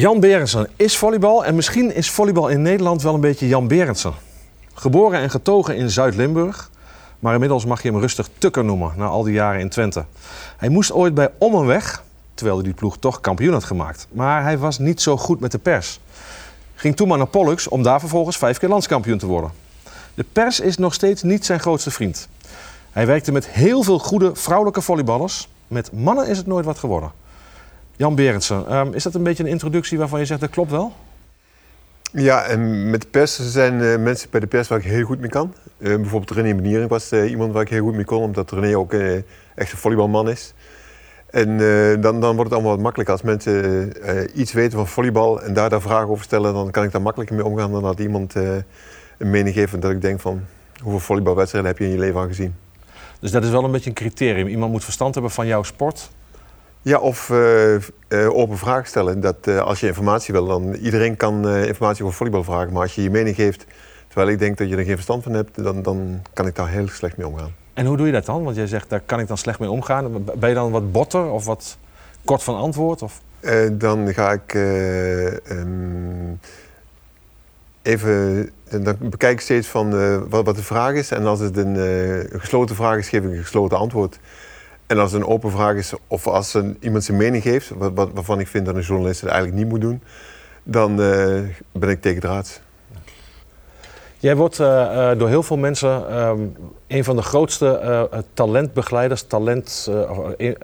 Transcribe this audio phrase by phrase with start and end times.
[0.00, 4.14] Jan Berendsen is volleybal en misschien is volleybal in Nederland wel een beetje Jan Berendsen.
[4.74, 6.70] Geboren en getogen in Zuid-Limburg,
[7.18, 10.04] maar inmiddels mag je hem rustig Tukker noemen na al die jaren in Twente.
[10.56, 12.02] Hij moest ooit bij Ommen weg,
[12.34, 14.06] terwijl hij die ploeg toch kampioen had gemaakt.
[14.10, 16.00] Maar hij was niet zo goed met de pers.
[16.74, 19.50] Ging toen maar naar Pollux om daar vervolgens vijf keer landskampioen te worden.
[20.14, 22.28] De pers is nog steeds niet zijn grootste vriend.
[22.92, 25.48] Hij werkte met heel veel goede vrouwelijke volleyballers.
[25.66, 27.12] Met mannen is het nooit wat geworden.
[27.96, 30.92] Jan Berendsen, um, is dat een beetje een introductie waarvan je zegt dat klopt wel?
[32.12, 35.20] Ja, en met de pers zijn uh, mensen bij de pers waar ik heel goed
[35.20, 35.54] mee kan.
[35.78, 38.76] Uh, bijvoorbeeld René Beniering was uh, iemand waar ik heel goed mee kon, omdat René
[38.76, 38.92] ook
[39.54, 40.54] echt een volleybalman is.
[41.30, 41.58] En
[42.00, 43.14] dan, dan wordt het allemaal wat makkelijker.
[43.14, 43.92] Als mensen
[44.40, 47.36] iets weten van volleybal en daar, daar vragen over stellen, dan kan ik daar makkelijker
[47.36, 48.64] mee omgaan dan dat iemand een
[49.30, 50.40] mening geeft dat ik denk van
[50.82, 52.54] hoeveel volleybalwedstrijden heb je in je leven al gezien.
[53.20, 54.46] Dus dat is wel een beetje een criterium.
[54.46, 56.10] Iemand moet verstand hebben van jouw sport
[56.86, 57.80] ja, of uh, uh,
[58.30, 59.20] open vragen stellen.
[59.20, 62.72] Dat uh, als je informatie wil, dan iedereen kan informatie over volleybal vragen.
[62.72, 63.66] Maar als je je mening geeft,
[64.08, 66.68] terwijl ik denk dat je er geen verstand van hebt, dan, dan kan ik daar
[66.68, 67.54] heel slecht mee omgaan.
[67.74, 68.44] En hoe doe je dat dan?
[68.44, 70.24] Want jij zegt, daar kan ik dan slecht mee omgaan.
[70.38, 71.78] Ben je dan wat botter of wat
[72.24, 73.02] kort van antwoord?
[73.02, 73.20] Of?
[73.72, 74.54] dan ga ik
[75.50, 76.40] um,
[77.82, 78.50] even.
[78.70, 79.90] Dan bekijk ik steeds van
[80.28, 81.10] wat, wat, de vraag is.
[81.10, 84.18] En als het een, een gesloten vraag is, geef ik een gesloten antwoord.
[84.86, 88.40] En als een open vraag is, of als een, iemand zijn mening geeft, wat, waarvan
[88.40, 90.02] ik vind dat een journalist het eigenlijk niet moet doen,
[90.62, 91.42] dan uh,
[91.72, 92.60] ben ik tegendraads.
[94.18, 99.90] Jij wordt uh, uh, door heel veel mensen um, een van de grootste talentbegeleiders, talent,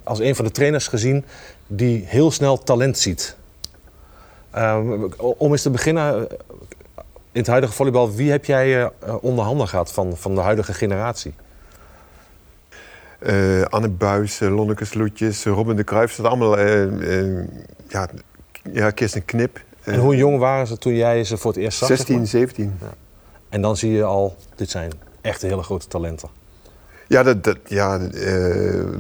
[0.05, 1.25] als een van de trainers gezien
[1.67, 3.37] die heel snel talent ziet.
[4.57, 6.29] Um, om eens te beginnen,
[7.33, 11.35] in het huidige volleybal, wie heb jij onder handen gehad van, van de huidige generatie?
[13.27, 16.17] Uh, Anne Buis, uh, Lonneke Sloetjes, Robin de Cruijff.
[16.17, 16.61] Dat allemaal,
[17.89, 18.09] ja,
[18.73, 19.61] ja, Kirsten Knip.
[19.83, 21.89] En hoe jong waren ze toen jij ze voor het eerst zag?
[21.89, 22.75] 16, 17.
[22.81, 22.87] Ja.
[23.49, 26.29] En dan zie je al, dit zijn echt hele grote talenten.
[27.09, 27.99] Ja, dat, dat, ja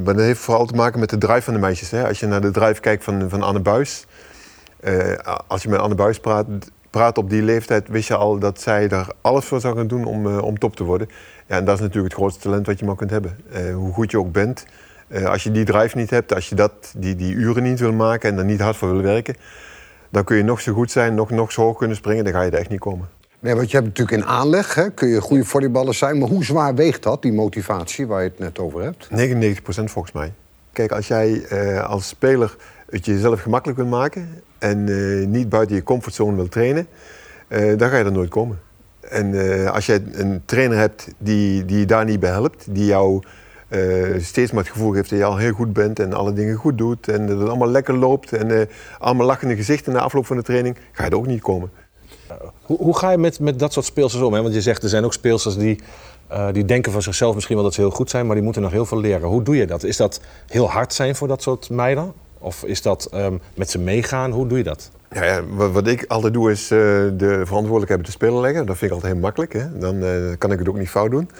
[0.04, 1.90] maar dat heeft vooral te maken met de drive van de meisjes.
[1.90, 2.08] Hè.
[2.08, 4.06] Als je naar de drive kijkt van, van Anne Buis.
[5.46, 6.46] als je met Anne Buis praat,
[6.92, 10.04] praat op die leeftijd, wist je al dat zij daar alles voor zou gaan doen
[10.04, 11.08] om, om top te worden.
[11.46, 13.36] Ja, en dat is natuurlijk het grootste talent wat je maar kunt hebben.
[13.52, 14.64] Uh, hoe goed je ook bent,
[15.08, 17.92] uh, als je die drive niet hebt, als je dat, die, die uren niet wil
[17.92, 19.34] maken en er niet hard voor wil werken,
[20.10, 22.42] dan kun je nog zo goed zijn, nog, nog zo hoog kunnen springen, dan ga
[22.42, 23.08] je er echt niet komen.
[23.38, 26.44] Nee, want je hebt natuurlijk in aanleg, hè, kun je goede volleyballer zijn, maar hoe
[26.44, 29.08] zwaar weegt dat, die motivatie waar je het net over hebt?
[29.10, 30.32] 99% volgens mij.
[30.72, 31.46] Kijk, als jij
[31.82, 32.56] als speler
[32.90, 36.86] het jezelf gemakkelijk wil maken en niet buiten je comfortzone wil trainen,
[37.48, 38.58] dan ga je er nooit komen.
[39.00, 42.84] En uh, als je een trainer hebt die, die je daar niet bij helpt, die
[42.84, 43.22] jou
[44.18, 46.78] steeds maar het gevoel geeft dat je al heel goed bent en alle dingen goed
[46.78, 48.68] doet en dat het allemaal lekker loopt en
[48.98, 51.70] allemaal lachende gezichten na afloop van de training, ga je er ook niet komen.
[52.62, 54.32] Hoe, hoe ga je met, met dat soort speelsters om?
[54.32, 54.42] Hè?
[54.42, 55.80] Want je zegt er zijn ook speelsters die,
[56.52, 58.72] die denken van zichzelf misschien wel dat ze heel goed zijn, maar die moeten nog
[58.72, 59.28] heel veel leren.
[59.28, 59.82] Hoe doe je dat?
[59.82, 62.12] Is dat heel hard zijn voor dat soort meiden?
[62.42, 64.30] Of is dat um, met ze meegaan?
[64.30, 64.90] Hoe doe je dat?
[65.10, 66.78] Ja, ja, wat ik altijd doe is uh,
[67.16, 68.66] de verantwoordelijkheid de speler leggen.
[68.66, 69.52] Dat vind ik altijd heel makkelijk.
[69.52, 69.78] Hè?
[69.78, 71.30] Dan uh, kan ik het ook niet fout doen.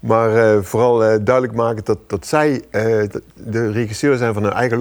[0.00, 2.62] Maar uh, vooral duidelijk maken dat, dat zij
[3.34, 4.78] de regisseur zijn van hun eigen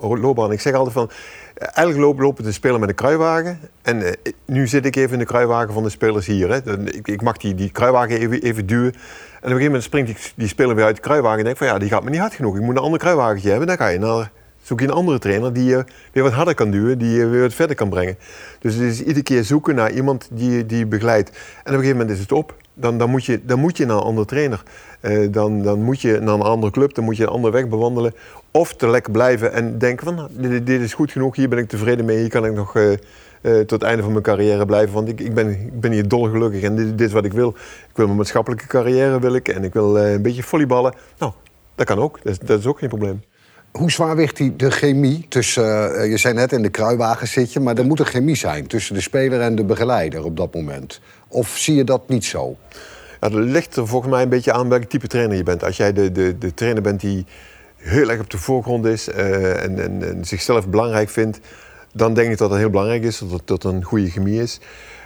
[0.00, 0.52] loopbaan.
[0.52, 1.10] Ik zeg altijd van,
[1.54, 3.58] eigenlijk lopen de speler met een kruiwagen.
[3.82, 6.48] En nu zit ik even in de kruiwagen van de spelers hier.
[6.48, 6.80] Hè?
[6.84, 8.92] Ik, ik, mag die, die kruiwagen even, even duwen.
[8.92, 11.58] En op een gegeven moment springt die, die speler weer uit de kruiwagen en denkt
[11.58, 12.56] van ja, die gaat me niet hard genoeg.
[12.56, 13.66] Ik moet een ander kruiwagentje hebben.
[13.66, 14.30] Dan ga je naar
[14.70, 17.40] zoek je een andere trainer die je weer wat harder kan duwen, die je weer
[17.40, 18.16] wat verder kan brengen.
[18.58, 21.28] Dus het is iedere keer zoeken naar iemand die, die je begeleidt.
[21.28, 22.54] En op een gegeven moment is het op.
[22.74, 24.62] Dan, dan, moet, je, dan moet je naar een andere trainer.
[25.00, 27.68] Uh, dan, dan moet je naar een andere club, dan moet je een andere weg
[27.68, 28.14] bewandelen.
[28.50, 31.68] Of te lekker blijven en denken van, nou, dit, is goed genoeg, hier ben ik
[31.68, 32.96] tevreden mee, hier kan ik nog uh, uh,
[33.40, 34.94] tot het einde van mijn carrière blijven.
[34.94, 37.48] Want ik, ik, ben, ik ben hier dolgelukkig en dit, dit, is wat ik wil.
[37.88, 40.94] Ik wil mijn maatschappelijke carrière wil en ik wil een beetje volleyballen.
[41.18, 41.32] Nou,
[41.74, 43.22] dat kan ook, dat is, dat is ook geen probleem.
[43.72, 47.52] Hoe zwaar weegt die, de chemie tussen, uh, je zei net in de kruiwagen zit
[47.52, 50.54] je, maar er moet een chemie zijn tussen de speler en de begeleider op dat
[50.54, 51.00] moment.
[51.28, 52.56] Of zie je dat niet zo?
[53.20, 55.64] Ja, dat ligt er volgens mij een beetje aan welke type trainer je bent.
[55.64, 57.26] Als jij de, de, de trainer bent die
[57.76, 61.40] heel erg op de voorgrond is uh, en, en, zichzelf belangrijk vindt,
[61.92, 64.60] dan denk ik dat het heel belangrijk is dat, dat een goede chemie is.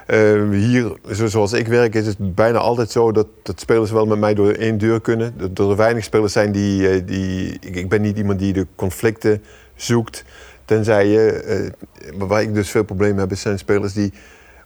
[0.07, 4.19] Uh, hier, zoals ik werk, is het bijna altijd zo dat, dat spelers wel met
[4.19, 5.33] mij door één deur kunnen.
[5.37, 6.89] Dat er weinig spelers zijn die.
[6.89, 9.43] Eh, die ik, ik ben niet iemand die de conflicten
[9.75, 10.23] zoekt.
[10.65, 11.71] Tenzij je.
[12.07, 14.13] Uh, waar ik dus veel problemen heb, zijn spelers die.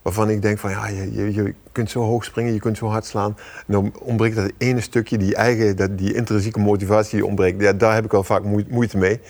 [0.02, 3.04] Waarvan ik denk van ja, je, je, kunt zo hoog springen, je kunt zo hard
[3.04, 3.36] slaan.
[3.66, 7.60] Dan ontbreekt dat ene stukje, die eigen, dat, die intrinsieke motivatie die ontbreekt.
[7.60, 9.20] Ja, daar heb ik wel vaak moeite mee.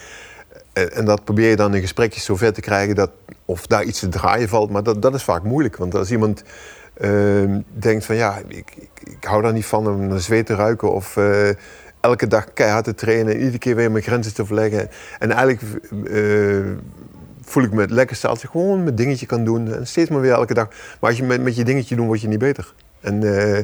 [0.72, 3.11] En, en dat probeer je dan in gesprekjes zover te krijgen dat
[3.44, 4.70] of daar iets te draaien valt.
[4.70, 5.76] Maar dat, dat is vaak moeilijk.
[5.76, 6.43] Want als iemand
[6.94, 10.55] ehm, denkt van ja, ik, ik, ik, hou daar niet van om naar zweet te
[10.55, 11.49] ruiken of eh,
[12.00, 14.90] elke dag keihard te trainen, iedere keer weer mijn grenzen te verleggen.
[15.19, 16.73] En eigenlijk eh,
[17.43, 19.75] voel ik me het lekkerste als gewoon mijn dingetje kan doen.
[19.75, 20.69] En steeds maar weer elke dag.
[20.69, 22.75] Maar als je met, met je dingetje doet, word je niet beter.
[23.00, 23.56] En uh,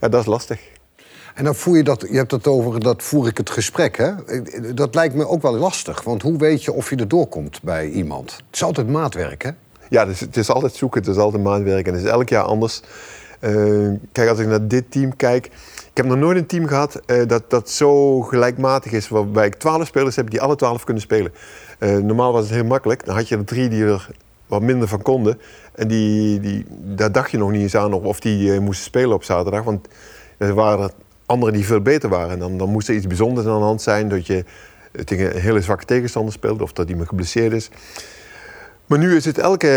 [0.00, 0.60] ja, dat is lastig.
[1.34, 4.12] En dan voer je dat, je hebt het over, dat voer ik het gesprek, hè?
[4.74, 6.02] Dat lijkt me ook wel lastig.
[6.02, 8.32] Want hoe weet je of je er doorkomt bij iemand?
[8.32, 9.50] Het is altijd maatwerk, hè?
[9.88, 11.86] Ja, het is altijd zoeken, het is altijd maatwerk.
[11.86, 12.82] En het is elk jaar anders.
[13.40, 15.46] Uh, kijk, als ik naar dit team kijk...
[15.90, 19.08] Ik heb nog nooit een team gehad uh, dat, dat zo gelijkmatig is...
[19.08, 21.32] waarbij ik twaalf spelers heb die alle twaalf kunnen spelen.
[21.78, 23.04] Uh, normaal was het heel makkelijk.
[23.04, 24.08] Dan had je er drie die er
[24.46, 25.40] wat minder van konden.
[25.74, 29.24] En die, die, daar dacht je nog niet eens aan of die moesten spelen op
[29.24, 29.62] zaterdag.
[29.62, 29.88] Want
[30.38, 30.90] er waren
[31.26, 32.38] anderen die veel beter waren.
[32.38, 34.08] Dan, dan moest er iets bijzonders aan de hand zijn.
[34.08, 34.44] Dat je
[35.04, 37.70] tegen een hele zwakke tegenstander speelt of dat iemand geblesseerd is.
[38.86, 39.68] Maar nu is het elke,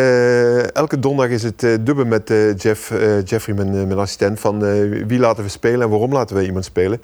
[0.74, 4.60] elke donderdag is het uh, dubbel met uh, Jeff, uh, Jeffrey, mijn, mijn assistent, van
[5.08, 7.02] wie laten we spelen en waarom laten we iemand spelen.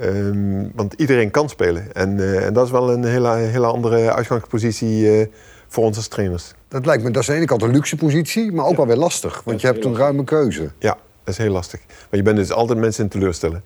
[0.00, 1.92] Um, want iedereen kan spelen.
[1.92, 5.28] En, en, dat is wel een hele, hele andere uitgangspositie
[5.68, 6.54] voor ons als trainers.
[6.68, 8.76] Dat lijkt me, dat is aan de ene kant een luxe positie, maar ook ja.
[8.76, 9.42] wel weer lastig.
[9.44, 10.70] Want je hebt een ruime keuze.
[10.78, 11.80] Ja, dat is heel lastig.
[11.86, 13.64] Maar je bent dus altijd mensen in teleurstellen.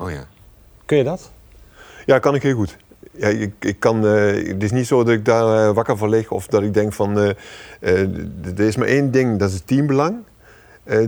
[0.00, 0.26] Oh ja.
[0.84, 1.30] Kun je dat?
[2.06, 2.76] Ja, kan ik heel goed.
[3.12, 6.08] Ja, ik, ik kan, uh, het is niet zo dat ik daar uh, wakker van
[6.08, 7.18] lig of dat ik denk van...
[7.18, 7.28] Uh,
[7.80, 10.16] er is maar één ding, dat is het teambelang.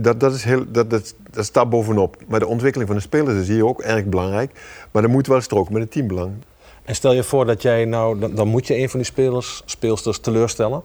[0.01, 2.17] dat, dat, is heel, dat, dat, dat staat bovenop.
[2.27, 4.51] Maar de ontwikkeling van de spelers is hier ook erg belangrijk.
[4.91, 6.31] Maar dat moet wel stroken met het teambelang.
[6.83, 8.19] En stel je voor dat jij nou...
[8.19, 10.81] Dan, dan moet je een van die spelers, speelsters teleurstellen.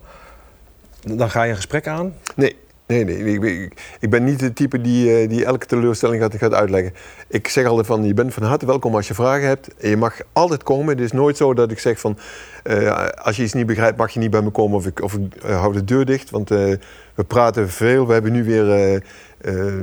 [1.00, 2.14] Dan ga je een gesprek aan?
[2.34, 2.56] Nee,
[2.88, 6.94] Nee, nee ik, ik, ben niet de type die, die elke teleurstelling gaat, uitleggen.
[7.28, 9.74] Ik zeg altijd van, je bent van harte welkom als je vragen hebt.
[9.74, 10.88] En je mag altijd komen.
[10.88, 12.18] Het is nooit zo dat ik zeg van,
[12.64, 15.14] uh, als je iets niet begrijpt mag je niet bij me komen of ik, of
[15.14, 16.30] ik uh, hou de deur dicht.
[16.30, 18.06] Want we praten veel.
[18.06, 18.64] We hebben nu weer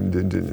[0.09, 0.43] de, de,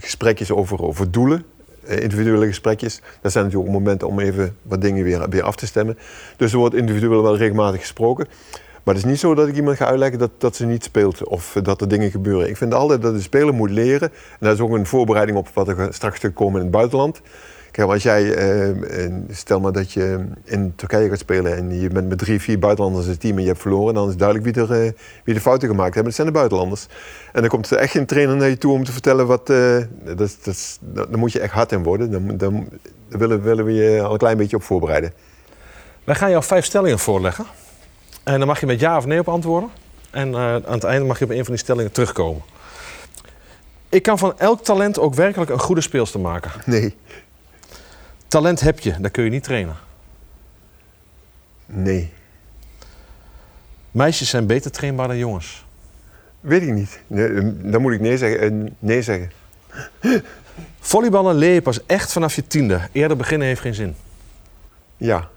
[0.00, 1.44] gesprekjes over, over doelen.
[1.86, 3.00] individuele gesprekjes.
[3.20, 5.98] Dat zijn natuurlijk ook momenten om even wat dingen weer, weer af te stemmen.
[6.36, 8.26] Dus er wordt individueel wel regelmatig gesproken.
[8.82, 11.24] Maar het is niet zo dat ik iemand ga uitleggen dat, dat ze niet speelt
[11.24, 12.48] of dat er dingen gebeuren.
[12.48, 14.10] Ik vind altijd dat de speler moet leren.
[14.10, 17.20] En dat is ook een voorbereiding op wat er straks gaat komen in het buitenland.
[17.70, 22.08] Kijk, als jij, eh, stel maar dat je in Turkije gaat spelen en je bent
[22.08, 24.64] met drie, vier buitenlanders in het team en je hebt verloren, dan is duidelijk wie,
[24.64, 24.90] er, uh,
[25.24, 26.04] wie de fouten gemaakt hebben.
[26.04, 26.86] Dat zijn de buitenlanders.
[27.32, 29.46] En dan komt er echt geen trainer naar je toe om te vertellen wat.
[29.46, 32.10] Dat, dat, daar moet je echt hard in worden.
[32.10, 32.68] Dan, dan,
[33.08, 35.12] daar willen, willen we je al een klein beetje op voorbereiden.
[36.04, 37.46] Wij gaan jou vijf stellingen voorleggen.
[38.22, 39.70] En dan mag je met ja of nee op antwoorden.
[40.10, 42.42] En uh, aan het einde mag je op een van die stellingen terugkomen.
[43.88, 46.50] Ik kan van elk talent ook werkelijk een goede speelster maken.
[46.64, 46.96] Nee.
[48.28, 49.76] Talent heb je, dat kun je niet trainen.
[51.66, 52.12] Nee.
[53.90, 55.64] Meisjes zijn beter trainbaar dan jongens.
[56.40, 57.00] Weet ik niet.
[57.06, 58.40] Nee, dan moet ik nee zeggen.
[58.40, 59.30] Eh, nee zeggen.
[60.80, 62.80] Volleyballen leer je pas echt vanaf je tiende.
[62.92, 63.96] Eerder beginnen heeft geen zin.
[64.96, 65.28] Ja.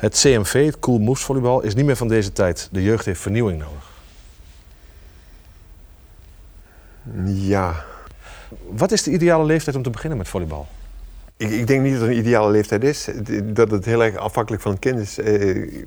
[0.00, 2.68] Het CMV, het Cool Moves volleybal, is niet meer van deze tijd.
[2.72, 3.90] De jeugd heeft vernieuwing nodig.
[7.24, 7.84] Ja.
[8.70, 10.66] Wat is de ideale leeftijd om te beginnen met volleybal?
[11.36, 13.08] Ik, ik denk niet dat er een ideale leeftijd is.
[13.44, 15.18] Dat het heel erg afhankelijk van het kind is.
[15.18, 15.84] Eh,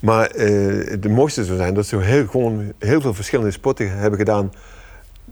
[0.00, 4.18] maar uh, het mooiste zou zijn dat ze heel, gewoon heel veel verschillende sporten hebben
[4.18, 4.52] gedaan.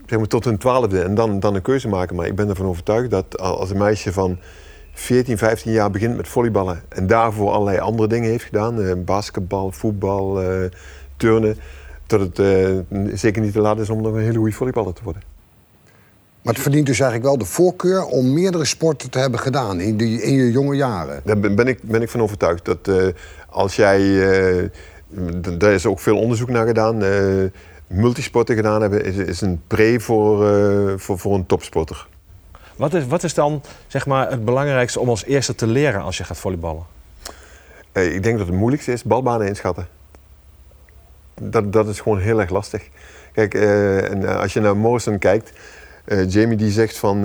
[0.07, 2.17] Zeg maar, tot hun twaalfde en dan, dan een keuze maken.
[2.17, 4.39] Maar ik ben ervan overtuigd dat als een meisje van
[4.95, 9.71] 14, 15 jaar begint met volleyballen en daarvoor allerlei andere dingen heeft gedaan, eh, basketbal,
[9.73, 10.71] voetbal, eh,
[11.17, 11.57] turnen,
[12.07, 15.03] dat het eh, zeker niet te laat is om nog een hele goede volleyballer te
[15.05, 15.23] worden.
[16.43, 19.97] Maar het verdient dus eigenlijk wel de voorkeur om meerdere sporten te hebben gedaan in,
[19.97, 21.21] die, in je jonge jaren.
[21.25, 22.65] Daar ben ik, ben ik van overtuigd.
[22.65, 23.15] Dat
[23.49, 24.01] als jij.
[25.59, 27.03] daar is ook veel onderzoek naar gedaan.
[27.87, 30.49] multisporten gedaan hebben is, is een pre voor,
[30.99, 32.07] voor, voor een topsporter.
[32.77, 36.17] Wat is, wat is dan zeg maar, het belangrijkste om als eerste te leren als
[36.17, 36.85] je gaat volleyballen?
[37.93, 39.89] ik denk dat het moeilijkste is balbanen inschatten.
[41.41, 42.89] Dat, dat is gewoon heel erg lastig.
[43.33, 45.53] Kijk, uh, en eh, als je naar Morrison kijkt,
[46.07, 47.23] uh, Jamie die zegt van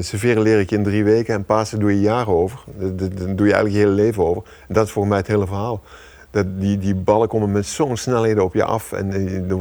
[0.00, 2.64] serveren leer ik in drie weken en Pasen doe je jaren over.
[2.76, 4.42] Dan doe je eigenlijk je hele leven over.
[4.68, 5.82] Dat is volgens mij het hele verhaal.
[6.30, 9.12] Dat die, die ballen komen met zo'n snelheden op je af en
[9.48, 9.56] er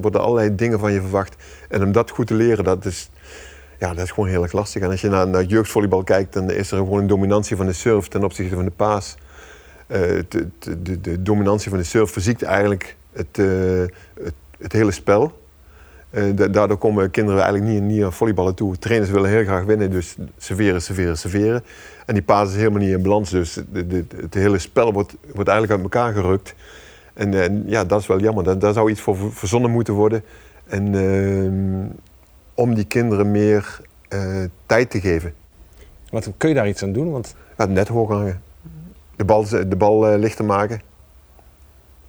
[0.00, 1.36] worden allerlei dingen van je verwacht.
[1.68, 3.10] En om dat goed te leren, dat is,
[3.78, 4.82] ja, dat is gewoon heel erg lastig.
[4.82, 7.72] En als je naar, naar jeugdvolleybal kijkt, dan is er gewoon een dominantie van de
[7.72, 9.16] surf ten opzichte van de paas.
[9.88, 13.84] Uh, de, de, de, dominantie van de surf verziekt eigenlijk het, uh,
[14.60, 15.40] het, hele spel.
[16.10, 18.78] Eh, da- daardoor komen kinderen eigenlijk niet, niet aan volleyballen toe.
[18.78, 21.64] Trainers willen heel graag winnen, dus serveren, serveren, serveren.
[22.06, 23.30] En die paas is helemaal niet in balans.
[23.30, 23.60] Dus
[24.16, 26.54] het hele spel wordt, wordt eigenlijk uit elkaar gerukt.
[27.14, 28.44] En, en ja, dat is wel jammer.
[28.44, 30.22] Daar, daar zou iets voor ver- verzonnen moeten worden.
[30.66, 31.98] En ehm,
[32.56, 35.34] om die kinderen meer eh, tijd te geven.
[36.10, 37.10] Wat, kun je daar iets aan doen?
[37.10, 38.42] Want Ja, het net hoog hangen.
[39.16, 40.80] De bal, de bal eh, lichter maken.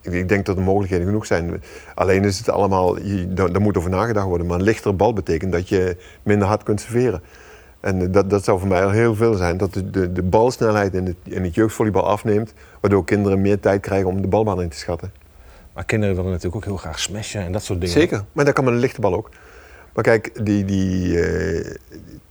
[0.01, 1.63] Ik, ik denk dat er mogelijkheden genoeg zijn.
[1.96, 4.48] Alleen is het allemaal, je, daar, daar moet over nagedacht worden.
[4.48, 7.22] Maar een lichtere bal betekent dat je minder hard kunt serveren.
[7.80, 9.58] En eh, dat, dat zou voor mij al heel veel zijn.
[9.58, 12.54] Dat de, de, de balsnelheid in het, in het jeugdvolleybal afneemt.
[12.80, 15.12] Waardoor kinderen meer tijd krijgen om de balbaan in te schatten.
[15.74, 17.96] maar kinderen willen natuurlijk ook heel graag smashen en dat soort dingen.
[17.96, 19.30] Zeker, maar dat kan met een lichte bal ook.
[19.98, 21.75] Maar kijk, die, die, eh,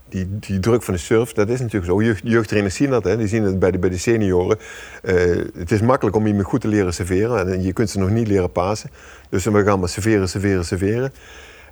[0.08, 2.02] die, die druk van de surf, dat is natuurlijk zo.
[2.02, 3.16] Jeugd, jeugdtrainers zien dat, hè.
[3.16, 4.58] die zien het bij de, bij de senioren.
[5.02, 5.14] Eh,
[5.58, 8.28] het is makkelijk om iemand goed te leren serveren en je kunt ze nog niet
[8.28, 8.90] leren pasen.
[9.28, 11.12] Dus we gaan maar serveren, serveren, serveren.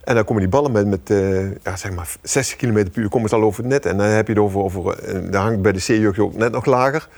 [0.05, 3.09] En dan komen die ballen met, met eh, ja, zeg maar 60 km per uur
[3.09, 3.87] komen ze al over het net.
[3.87, 4.97] En dan heb je het over, over
[5.31, 7.09] hangt bij de C-jeugd ook net nog lager.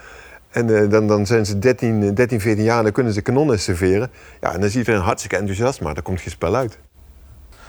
[0.51, 4.11] En dan, dan zijn ze 13, 13, 14 jaar en dan kunnen ze kanonnen serveren.
[4.41, 6.79] Ja, en dan is iedereen hartstikke enthousiast, maar daar komt geen spel uit.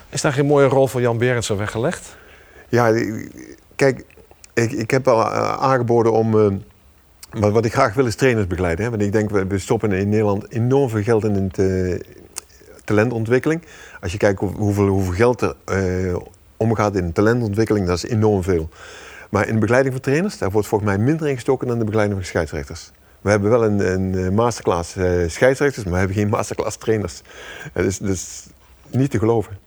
[0.09, 2.15] Is daar geen mooie rol voor Jan Berendsen weggelegd?
[2.69, 2.91] Ja,
[3.75, 4.05] kijk,
[4.53, 6.39] ik, ik heb al eh, aangeboden om.
[6.39, 6.51] eh,
[7.39, 8.83] maar wat ik graag wil is trainers begeleiden.
[8.85, 8.89] Hè?
[8.91, 11.99] Want ik denk, we stoppen in Nederland enorm veel geld in het, eh,
[12.83, 13.61] talentontwikkeling.
[14.01, 16.15] Als je kijkt hoe- hoeveel, hoeveel geld er eh,
[16.57, 18.69] omgaat in talentontwikkeling, dat is enorm veel.
[19.29, 21.83] Maar in de begeleiding van trainers, daar wordt volgens mij minder in gestoken dan de
[21.85, 22.91] begeleiding van scheidsrechters.
[23.21, 27.21] We hebben wel een, een eh, masterclass eh, scheidsrechters, maar we hebben geen masterclass trainers.
[27.73, 28.45] Dat is, is
[28.89, 29.57] niet te geloven.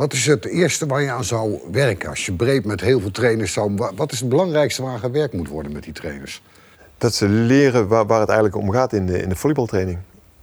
[0.00, 2.08] Wat is het eerste waar je aan zou werken?
[2.08, 3.74] Als je breed met heel veel trainers zou...
[3.76, 6.42] wa- Wat is het belangrijkste waar gewerkt moet worden met die trainers?
[6.98, 9.98] Dat ze leren waar, waar het eigenlijk om gaat in de, in de volleybaltraining.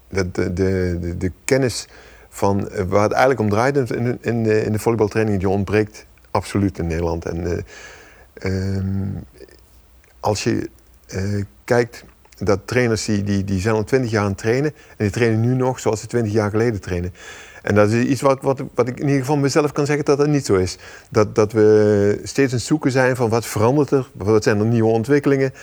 [0.10, 1.88] Dat de, de, de, kennis
[2.30, 5.50] van eh, waar het eigenlijk om draait in, in, in de, in de volleybaltraining, die
[5.50, 7.26] ontbreekt absoluut in Nederland.
[7.26, 9.08] En eh, ehm,
[10.20, 10.70] als je
[11.08, 12.04] eh, kijkt
[12.38, 15.42] dat trainers die, die, die zijn al twintig jaar aan het trainen en die trainen
[15.42, 17.14] nu nog zoals ze twintig jaar geleden trainen.
[17.68, 20.18] En dat is iets wat, wat, wat ik in ieder geval mezelf kan zeggen dat
[20.18, 20.78] dat niet zo is.
[21.10, 24.66] Dat, dat we steeds aan het zoeken zijn van wat verandert er, wat zijn er
[24.66, 25.54] nieuwe ontwikkelingen.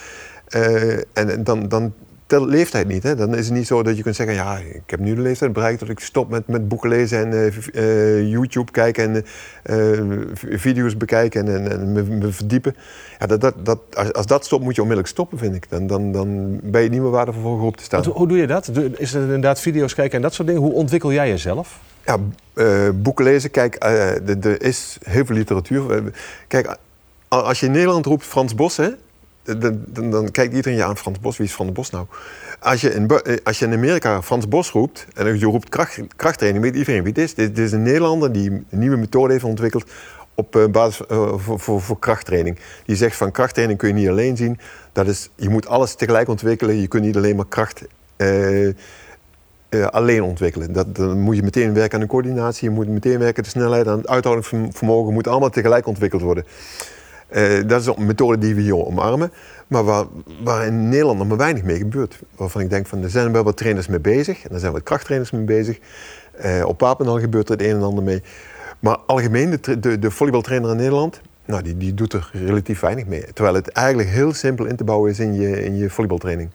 [0.48, 1.94] Eh, en dan, dan
[2.26, 3.02] telt leeftijd niet.
[3.02, 3.14] Hè?
[3.14, 5.52] Dan is het niet zo dat je kunt zeggen, ja, ik heb nu de leeftijd
[5.52, 9.24] bereikt dat ik stop met, met boeken lezen en eh, eh, YouTube kijken en
[9.62, 12.76] eh, video's bekijken en, en, me, me verdiepen.
[13.18, 15.66] Ja, dat, dat, dat, als, als dat stopt, moet je onmiddellijk stoppen, vind ik.
[15.68, 18.02] Dan, dan, dan ben je niet meer waardevol voor groep te staan.
[18.02, 18.70] Want hoe, doe je dat?
[18.96, 20.62] Is het inderdaad video's kijken en dat soort dingen?
[20.62, 21.80] Hoe ontwikkel jij jezelf?
[22.06, 22.18] Ja,
[22.94, 23.50] boeken lezen.
[23.50, 26.12] Kijk, er- is heel veel literatuur.
[26.48, 26.76] Kijk,
[27.28, 28.88] als je in Nederland roept Frans Bos, hè,
[29.44, 31.36] dan, dan, dan kijkt iedereen je aan Frans Bos.
[31.36, 32.06] Wie is Frans Bos nou?
[32.60, 36.00] Als je in, eh, als je in Amerika Frans Bos roept en je roept kracht,
[36.16, 37.34] krachttraining, weet iedereen wie het is.
[37.34, 39.90] Dit, is een Nederlander die een nieuwe methode heeft ontwikkeld
[40.34, 42.58] op eh, basis eh, voor, voor, voor krachttraining.
[42.84, 44.58] Die zegt van krachttraining kun je niet alleen zien.
[44.92, 46.80] Dat is, je moet alles tegelijk ontwikkelen.
[46.80, 47.82] Je kunt niet alleen maar kracht
[49.90, 50.72] alleen ontwikkelen.
[50.72, 53.48] Dat, dan moet je meteen werken aan de coördinatie, je moet meteen werken aan de
[53.48, 56.44] snelheid, aan het uithoudingsvermogen, moet allemaal tegelijk ontwikkeld worden.
[57.28, 59.32] Eh, dat is een methode die we hier omarmen,
[59.66, 60.04] maar waar,
[60.42, 62.18] waar in Nederland nog maar weinig mee gebeurt.
[62.36, 64.82] Waarvan ik denk van, er zijn wel wat trainers mee bezig, en er zijn wat
[64.82, 65.78] krachttrainers mee bezig.
[66.32, 68.22] Eh, op Papendal gebeurt er het een en ander mee.
[68.80, 73.06] Maar algemeen, de, de, de volleybaltrainer in Nederland, nou, die, die doet er relatief weinig
[73.06, 73.24] mee.
[73.32, 76.50] Terwijl het eigenlijk heel simpel in te bouwen is in je, in je volleybaltraining.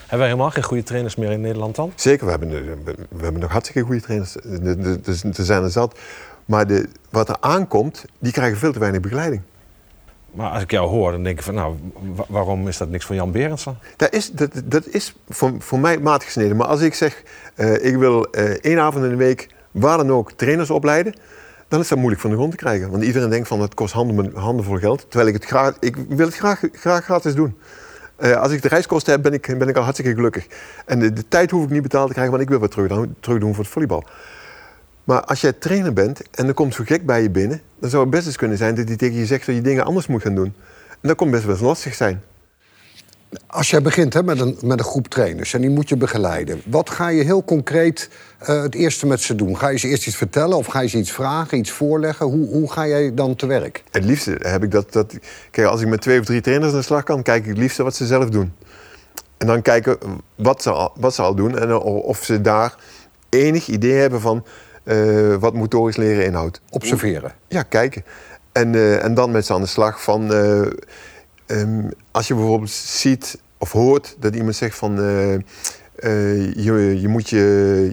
[0.00, 1.92] Hebben wij helemaal geen goede trainers meer in Nederland dan?
[1.94, 4.36] Zeker, we hebben, we we hebben nog hartstikke goede trainers.
[4.36, 5.98] Er- er- er- Er zijn er zat.
[6.44, 9.42] Maar de, wat er aankomt, die krijgen veel te weinig begeleiding.
[10.32, 11.74] Maar als ik jou hoor, dan denk ik van nou,
[12.14, 13.78] wa- waarom is dat niks voor Jan Berendsen?
[13.96, 16.56] Dat is, dat, dat is voor, voor mij maat gesneden.
[16.56, 17.22] Maar als ik zeg,
[17.54, 21.14] eh, ik wil eh, één avond in de week waar dan ook trainers opleiden,
[21.68, 22.90] dan is dat moeilijk van de grond te krijgen.
[22.90, 25.06] Want iedereen denkt van het kost handen, handenvol geld.
[25.08, 27.56] Terwijl ik het graag, ik wil het graag, graag gratis doen.
[28.16, 30.46] Eh, als ik de reiskosten heb, ben ik, ben ik al hartstikke gelukkig.
[30.86, 33.06] En de, de tijd hoef ik niet betaald te krijgen, want ik wil wat terug,
[33.20, 34.04] terug doen voor het volleybal.
[35.04, 38.02] Maar als jij trainer bent en er komt zo gek bij je binnen, dan zou
[38.02, 40.22] het best eens kunnen zijn dat hij tegen je zegt dat je dingen anders moet
[40.22, 40.54] gaan doen.
[40.88, 42.22] En dat kon best wel eens lastig zijn.
[43.46, 46.62] Als jij begint hè, met, een, met een groep trainers en die moet je begeleiden...
[46.66, 49.58] wat ga je heel concreet eh, het eerste met ze doen?
[49.58, 52.26] Ga je ze eerst iets vertellen of ga je ze iets vragen, iets voorleggen?
[52.26, 53.82] Hoe, hoe ga jij dan te werk?
[53.90, 55.18] Het liefste heb ik dat, dat...
[55.50, 57.58] Kijk, als ik met twee of drie trainers aan de slag kan, kijk ik het
[57.58, 58.52] liefste wat ze zelf doen.
[59.38, 59.98] En dan kijken
[60.34, 62.74] wat ze al, wat ze al doen en of ze daar
[63.28, 64.44] enig idee hebben van
[64.84, 66.60] eh, wat motorisch leren inhoudt.
[66.70, 67.32] Observeren.
[67.48, 68.04] Ja, kijken.
[68.52, 70.32] En, eh, en dan met ze aan de slag van...
[70.32, 70.60] eh,
[71.46, 74.94] ehm, als je bijvoorbeeld ziet of hoort dat iemand zegt van...
[76.56, 77.38] je, je moet je,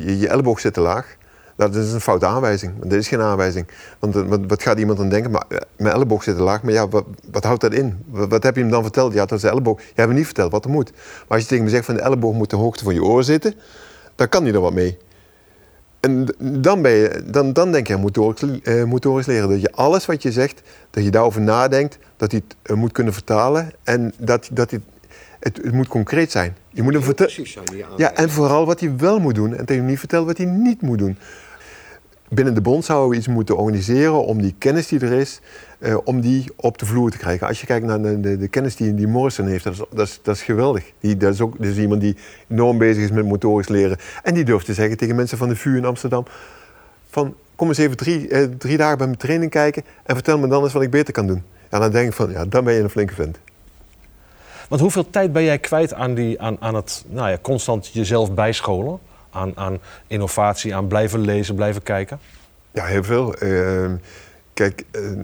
[0.05, 1.17] je, je elleboog zitten laag.
[1.55, 2.74] Dat is een foute aanwijzing.
[2.77, 3.67] Want dit is geen aanwijzing.
[4.00, 5.31] Want wat, wat gaat iemand dan denken?
[5.31, 5.46] Maar,
[5.77, 6.63] mijn elleboog zit te laag.
[6.63, 8.03] Maar ja, wat, wat houdt dat in?
[8.08, 9.13] Wat, wat heb je hem dan verteld?
[9.13, 9.81] Ja, dat is de elleboog.
[9.81, 10.91] Je hebt me niet verteld wat er moet.
[10.91, 13.24] Maar als je tegen me zegt van de elleboog moet de hoogte van je oor
[13.24, 13.53] zitten,
[14.15, 14.98] dan kan hij er wat mee.
[15.99, 19.49] En dan, ben je, dan, dan denk je aan motorisch, eh, motorisch leren.
[19.49, 22.91] Dat je alles wat je zegt, dat je daarover nadenkt, dat hij het eh, moet
[22.91, 23.71] kunnen vertalen.
[23.83, 24.81] En dat, dat hij,
[25.39, 26.55] het, het moet concreet zijn.
[26.69, 27.33] Je moet hem vertellen.
[27.97, 29.55] Ja, en vooral wat hij wel moet doen.
[29.55, 31.17] En tegen hem niet vertellen wat hij niet moet doen.
[32.29, 35.39] Binnen de bond zouden we iets moeten organiseren om die kennis die er is,
[35.79, 37.48] eh, om die op de vloer te krijgen.
[37.48, 40.36] Als je kijkt naar de, de, de kennis die, die Morrison heeft, dat is, dat
[40.36, 40.91] is, geweldig.
[41.00, 42.15] Die, dat is ook is iemand die
[42.48, 43.98] enorm bezig is met motorisch leren.
[44.24, 46.25] En die durft te zeggen tegen mensen van de VU in Amsterdam,
[47.09, 50.48] van kom eens even drie, eh, drie dagen bij mijn training kijken en vertel me
[50.48, 51.43] dan eens wat ik beter kan doen.
[51.71, 53.39] Ja, dan denk ik van, ja, dan ben je een flinke vent.
[54.69, 58.33] Want hoeveel tijd ben jij kwijt aan, die, aan, aan het nou ja, constant jezelf
[58.33, 59.00] bijscholen?
[59.31, 62.19] Aan, aan innovatie, aan blijven lezen, blijven kijken?
[62.71, 63.33] Ja, heel veel.
[63.36, 63.95] Ehm,
[64.53, 65.24] kijk, ehm,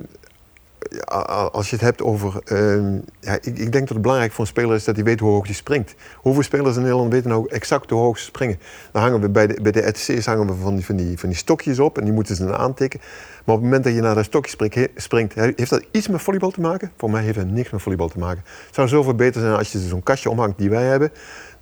[1.51, 2.41] als je het hebt over.
[2.45, 5.19] ehm, ja, ik, ik denk dat het belangrijk voor een speler is dat hij weet
[5.19, 5.95] hoe hoog hij springt.
[6.15, 8.59] Hoeveel spelers in Nederland weten nou exact hoe hoog ze springen?
[8.91, 11.29] Dan hangen we bij de, bij de RTC's hangen we van die, van, die, van
[11.29, 12.99] die stokjes op en die moeten ze dan aantikken.
[13.45, 16.07] Maar op het moment dat je naar dat stokje springt, springt, he- heeft dat iets
[16.07, 16.91] met volleybal te maken?
[16.97, 18.43] Voor mij heeft dat niks met volleybal te maken.
[18.65, 21.11] Het zou zoveel beter zijn als je zo'n kastje omhangt die wij hebben.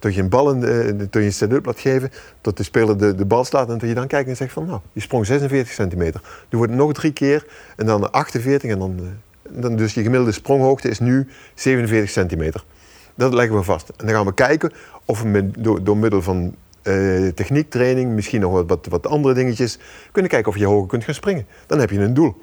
[0.04, 2.98] Dat je een bal in, eh, dat je een set-up laat geven, dat de speler
[2.98, 5.26] de, de bal slaat en dat je dan kijkt en zegt van nou, je sprong
[5.26, 6.22] 46 centimeter.
[6.50, 7.46] Nu wordt het nog drie keer
[7.76, 12.64] en dan 48 en dan, eh, dan dus je gemiddelde spronghoogte is nu 47 centimeter.
[13.16, 13.90] Dat leggen we vast.
[13.90, 14.72] En dan gaan we kijken
[15.06, 19.80] of we door, door middel van eh, techniektraining, misschien nog wat, wat andere dingetjes,
[20.12, 21.46] kunnen kijken of je hoger kunt gaan springen.
[21.68, 22.36] Dan heb je een doel.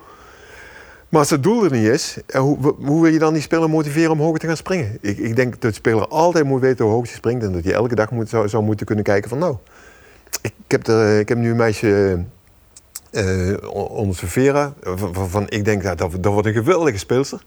[1.11, 4.11] Maar als het doel er niet is, eh, hoe, wil je dan die speler motiveren
[4.11, 4.99] om hoger te gaan springen?
[5.01, 7.65] Ik, ik denk dat de speler altijd moet weten hoe hoog hij springt en dat
[7.65, 9.57] hij elke dag moet, zou, zou moeten kunnen kijken van nou,
[10.41, 10.89] ik, heb,
[11.21, 12.25] ik heb nu een meisje
[13.71, 14.75] onder Vera,
[15.13, 17.43] van, ik denk dat, dat, dat wordt een geweldige speelster.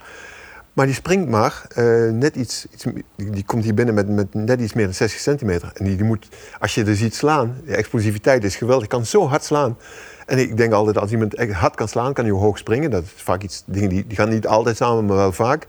[0.74, 2.84] Maar die springt maar eh, net iets, iets
[3.15, 5.72] die, die komt hier binnen met, met net iets meer dan 60 centimeter.
[5.74, 6.27] En die, die moet,
[6.60, 9.77] als je er ziet slaan, de explosiviteit is geweldig, kan zo hard slaan.
[10.25, 12.91] En ik denk altijd, als iemand echt hard kan slaan, kan hij hoog springen.
[12.91, 15.67] Dat is vaak iets, dingen die, die gaan niet altijd samen, maar wel vaak.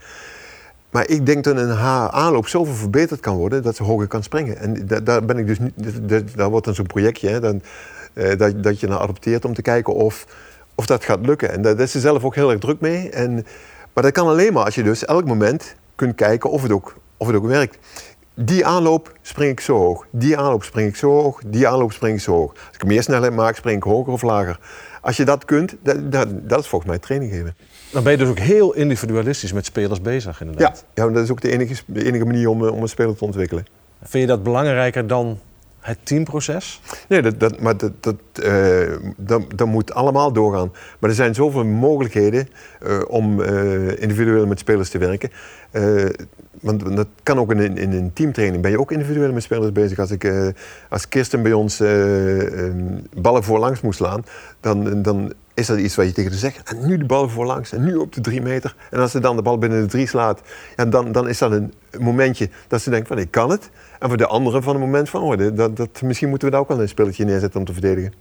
[0.91, 1.73] Maar ik denk dat een
[2.11, 4.59] aanloop zoveel verbeterd kan worden dat ze hoger kan springen.
[4.59, 5.73] En da- daar ben ik dus niet.
[6.35, 7.63] wordt dan zo'n projectje, hè, dan,
[8.13, 10.27] eh, dat, dat je naar adopteert om te kijken of,
[10.75, 11.51] of dat gaat lukken.
[11.51, 13.11] En daar is ze zelf ook heel erg druk mee.
[13.11, 13.47] En,
[13.93, 16.97] maar dat kan alleen maar als je dus elk moment kunt kijken of het ook,
[17.17, 17.79] of het ook werkt.
[18.37, 20.07] Die aanloop spring ik zo hoog.
[20.11, 21.41] Die aanloop spring ik zo hoog.
[21.47, 22.53] Die aanloop spring ik zo hoog.
[22.53, 24.59] Als ik meer snelheid maak, spring ik hoger of lager.
[25.01, 27.57] Als je dat kunt, dat, dat, dat is volgens mij training geven.
[27.93, 30.85] Dan ben je dus ook heel individualistisch met spelers bezig, Ja, inderdaad.
[30.95, 33.25] ja dat is ook de enige, de enige manier om, eh, om een speler te
[33.25, 33.67] ontwikkelen.
[34.03, 35.39] Vind je dat belangrijker dan
[35.81, 36.81] het teamproces?
[37.09, 40.73] Nee, dat, dat, maar dat, dat, eh, dat, dat moet allemaal doorgaan.
[40.99, 42.49] Maar er zijn zoveel mogelijkheden
[42.81, 45.31] eh, om individueel met spelers te werken.
[46.61, 48.63] Want dat kan ook in, in een teamtraining.
[48.63, 49.99] Ben je ook individueel met spelers bezig.
[49.99, 50.49] Als, ik, eh,
[50.91, 52.75] als Kirsten bij ons eh, eh,
[53.17, 54.25] ballen voorlangs moest slaan,
[54.61, 56.69] dan, dan is dat iets wat je tegen zegt.
[56.69, 58.77] En nu de bal voorlangs en nu op de drie meter.
[58.91, 60.41] En als ze dan de bal binnen de drie slaat,
[60.77, 63.71] ja, dan, dan is dat een momentje dat ze denkt van ik kan het.
[63.99, 66.63] En voor de anderen van een moment van oh, dat, dat, misschien moeten we daar
[66.63, 68.13] ook wel een spelletje neerzetten om te verdedigen.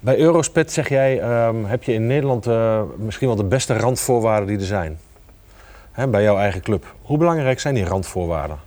[0.00, 4.46] Bij Eurospet zeg jij, ehm, heb je in Nederland eh, misschien wel de beste randvoorwaarden
[4.46, 4.98] die er zijn.
[5.92, 6.94] Hè, bij jouw eigen club.
[7.02, 8.58] Hoe belangrijk zijn die randvoorwaarden?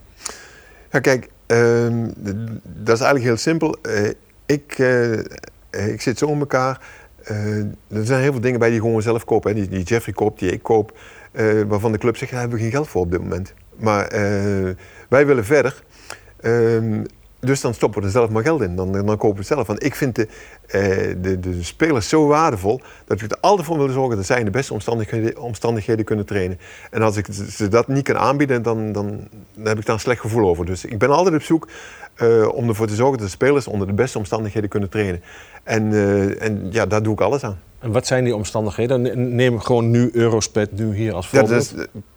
[0.91, 2.09] Ja, kijk, ehm,
[2.63, 3.77] dat is eigenlijk heel simpel.
[3.81, 4.09] Eh,
[4.45, 6.81] ik, eh, ik zit zo in elkaar.
[7.23, 7.57] Eh,
[7.87, 9.49] er zijn heel veel dingen bij die gewoon zelf kopen.
[9.49, 9.59] Hè.
[9.59, 10.97] Die, die Jeffrey koopt, die ik koop.
[11.67, 13.53] waarvan de club zegt, daar hebben we geen geld voor op dit moment.
[13.75, 14.07] Maar
[15.09, 15.83] wij willen verder.
[16.41, 17.03] Ehm,
[17.45, 18.75] dus dan stoppen we er zelf maar geld in.
[18.75, 19.67] Dan, dan kopen we het zelf.
[19.67, 20.27] Want ik vind de,
[20.67, 20.81] eh,
[21.21, 24.45] de, de spelers zo waardevol dat ik er altijd voor wil zorgen dat zij in
[24.45, 26.59] de beste omstandigheden, omstandigheden kunnen trainen.
[26.91, 30.01] En als ik ze dat niet kan aanbieden, dan, dan, dan heb ik daar een
[30.01, 30.65] slecht gevoel over.
[30.65, 31.67] Dus ik ben altijd op zoek
[32.15, 35.21] eh, om ervoor te zorgen dat de spelers onder de beste omstandigheden kunnen trainen.
[35.63, 37.59] En, eh, en ja, daar doe ik alles aan.
[37.79, 39.01] En wat zijn die omstandigheden?
[39.01, 41.75] Ne- Neem gewoon nu Eurospet nu hier als voorbeeld.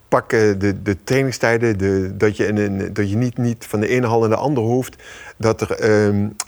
[0.08, 4.20] Pak de, de trainingstijden, de, dat je, dat je niet, niet van de ene hal
[4.20, 4.96] naar de andere hoeft.
[5.36, 5.78] Dat er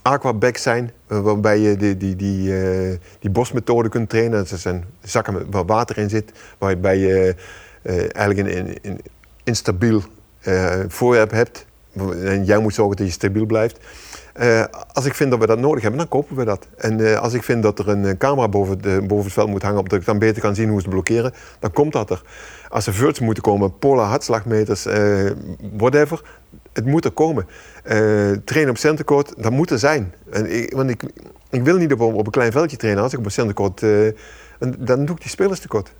[0.03, 4.49] aquabacks zijn, eh, waarbij je die, die, die, eh, die bosmethode kunt trainen.
[4.49, 7.35] Dat zijn zakken waar water in zit, waarbij je
[7.83, 9.01] eh, eigenlijk een, een,
[9.45, 10.03] instabiel
[10.89, 11.67] voorwerp hebt.
[12.25, 13.79] En jij moet zorgen dat je stabiel blijft.
[14.93, 16.67] Als ik vind dat we dat nodig hebben, dan kopen we dat.
[16.77, 19.79] En als ik vind dat er een camera boven het, boven het veld moet hangen,
[19.79, 22.23] opdat ik dan beter kan zien hoe ze blokkeren, dan komt dat er.
[22.71, 25.31] Als er virts moeten komen, polar hartslagmeters, eh,
[25.73, 26.23] whatever,
[26.73, 27.47] het moet er komen.
[27.83, 30.15] Eh, trainen op centercourt, dat moet er zijn.
[30.31, 31.03] En ik, want ik,
[31.51, 33.03] ik wil niet op, op een klein veldje trainen.
[33.03, 34.13] Als ik op een centercourt, uh,
[34.79, 35.93] dan, doe ik die spelers tekort.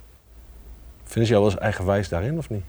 [1.05, 2.65] Vinden ze jou wel eens eigenwijs daarin, of niet?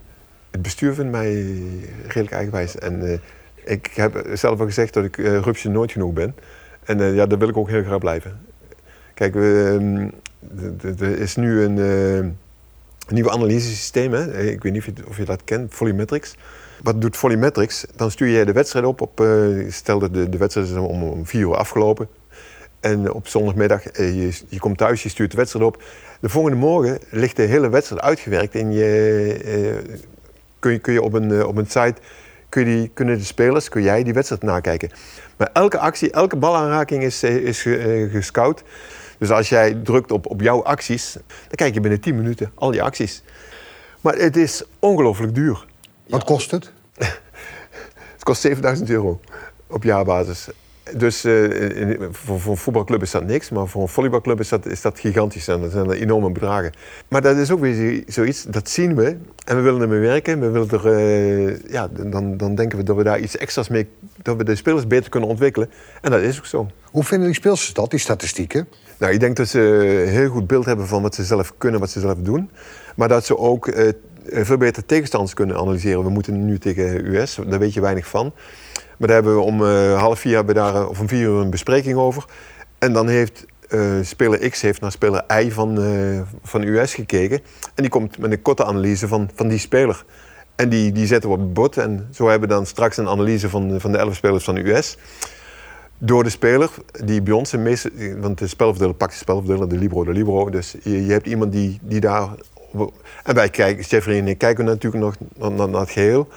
[0.50, 1.62] Het bestuur vindt mij
[2.06, 2.78] redelijk eigenwijs.
[2.78, 3.18] En uh,
[3.64, 6.34] ik heb zelf al gezegd dat ik uh, rupsje nooit genoeg ben.
[6.84, 8.40] En uh, ja, daar wil ik ook heel graag blijven.
[9.14, 10.08] Kijk, ehm,
[10.98, 11.78] er is nu een,
[13.06, 14.12] een nieuw analysesysteem.
[14.12, 14.42] Hè?
[14.50, 16.34] Ik weet niet of je, of je, dat kent, Volumetrics.
[16.82, 17.84] Wat doet Volumetrics?
[17.96, 19.00] Dan stuur je de wedstrijd op.
[19.00, 19.26] op
[19.68, 22.08] stel dat de, de wedstrijd is om, om vier uur afgelopen.
[22.80, 25.82] En op zondagmiddag, je, je komt thuis, je stuurt de wedstrijd op.
[26.20, 29.82] De volgende morgen ligt de hele wedstrijd uitgewerkt en je,
[30.58, 31.94] kun je, kun je op, een, op een site
[32.48, 34.90] kun kunnen de spelers, kun jij die wedstrijd nakijken.
[35.36, 37.62] Maar elke actie, elke balaanraking is, is
[38.10, 38.62] gescout.
[39.22, 42.70] Dus als jij drukt op, op jouw acties, dan kijk je binnen 10 minuten al
[42.70, 43.22] die acties.
[44.00, 45.66] Maar het is ongelooflijk duur.
[46.08, 46.72] Wat kost het?
[48.14, 49.20] het kost 7000 euro
[49.66, 50.48] op jaarbasis.
[50.96, 54.66] Dus uh, voor, voor, een voetbalclub is dat niks, maar voor een volleybalclub is dat,
[54.66, 56.72] is dat gigantisch en dat zijn enorme bedragen.
[57.08, 60.40] Maar dat is ook weer zoiets, dat zien we en we willen ermee werken.
[60.40, 63.88] We willen er, uh, ja, dan, dan denken we dat we daar iets extra's mee,
[64.22, 65.70] dat we de spelers beter kunnen ontwikkelen.
[66.00, 66.70] En dat is ook zo.
[66.90, 68.68] Hoe vinden die speelsters dat, die statistieken?
[69.02, 69.60] Nou, ik denk dat ze
[70.06, 72.50] een heel goed beeld hebben van wat ze zelf kunnen, wat ze zelf doen.
[72.96, 73.88] Maar dat ze ook uh,
[74.24, 76.04] veel beter tegenstanders kunnen analyseren.
[76.04, 78.32] We moeten nu tegen US, daar weet je weinig van.
[78.98, 81.40] Maar daar hebben we om uh, half vier hebben we daar, of om vier uur
[81.40, 82.24] een bespreking over.
[82.78, 83.44] En dan heeft
[84.02, 87.40] speler X heeft naar speler Y van, uh, van US gekeken.
[87.74, 90.04] En die komt met een korte analyse van, van die speler.
[90.56, 91.76] En die, die zetten we op het bord.
[91.76, 94.72] En zo hebben we dan straks een analyse van, van de elf spelers van de
[94.72, 94.96] US.
[96.04, 96.70] Door de speler
[97.04, 100.50] die bij ons, meeste, want de spelverdeler pakt de spelverdeler, de libero, de libero.
[100.50, 102.28] Dus je, je hebt iemand die, die daar...
[103.24, 105.14] En wij kijken, Jeffrey en ik kijken natuurlijk nog
[105.56, 106.28] naar, naar het geheel.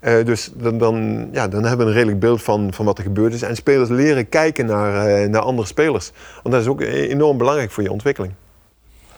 [0.00, 3.04] Uh, dus dan, dan, ja, dan hebben we een redelijk beeld van, van wat er
[3.04, 3.42] gebeurd is.
[3.42, 6.10] En spelers leren kijken naar, uh, naar andere spelers.
[6.42, 8.34] Want dat is ook enorm belangrijk voor je ontwikkeling.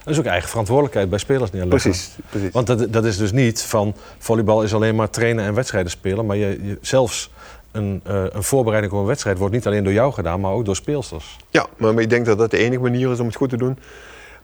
[0.04, 1.90] Dat is ook eigen verantwoordelijkheid bij spelers neerleggen.
[1.90, 2.52] Precies, precies.
[2.52, 6.26] Want dat, dat is dus niet van volleybal is alleen maar trainen en wedstrijden spelen.
[6.26, 7.30] Maar je, je zelfs
[7.72, 10.64] een, uh, een, voorbereiding op een wedstrijd wordt niet alleen door jou gedaan, maar ook
[10.64, 11.36] door speelsters.
[11.50, 13.78] Ja, maar ik denk dat dat de enige manier is om het goed te doen.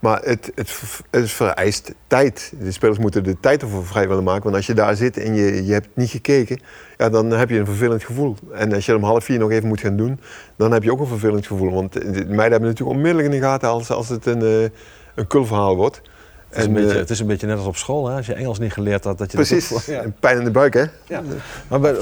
[0.00, 2.52] Maar het, het, het, vereist tijd.
[2.60, 4.42] De spelers moeten de tijd ervoor vrij willen maken.
[4.42, 6.60] Want als je daar zit en je, je hebt niet gekeken,
[6.96, 8.36] ja, dan heb je een vervelend gevoel.
[8.52, 10.20] En als je om half vier nog even moet gaan doen,
[10.56, 11.72] dan heb je ook een vervelend gevoel.
[11.72, 14.68] Want de meiden hebben natuurlijk onmiddellijk in de gaten als, als het een, uh,
[15.14, 16.02] een kulverhaal wordt.
[16.48, 18.16] Het is, en, een beetje, het is een beetje net als op school, hè?
[18.16, 19.18] als je Engels niet geleerd had.
[19.18, 20.04] Dat je precies, dat ja.
[20.20, 20.84] pijn in de buik, hè?
[21.06, 21.22] Ja.
[21.68, 21.96] Maar ben,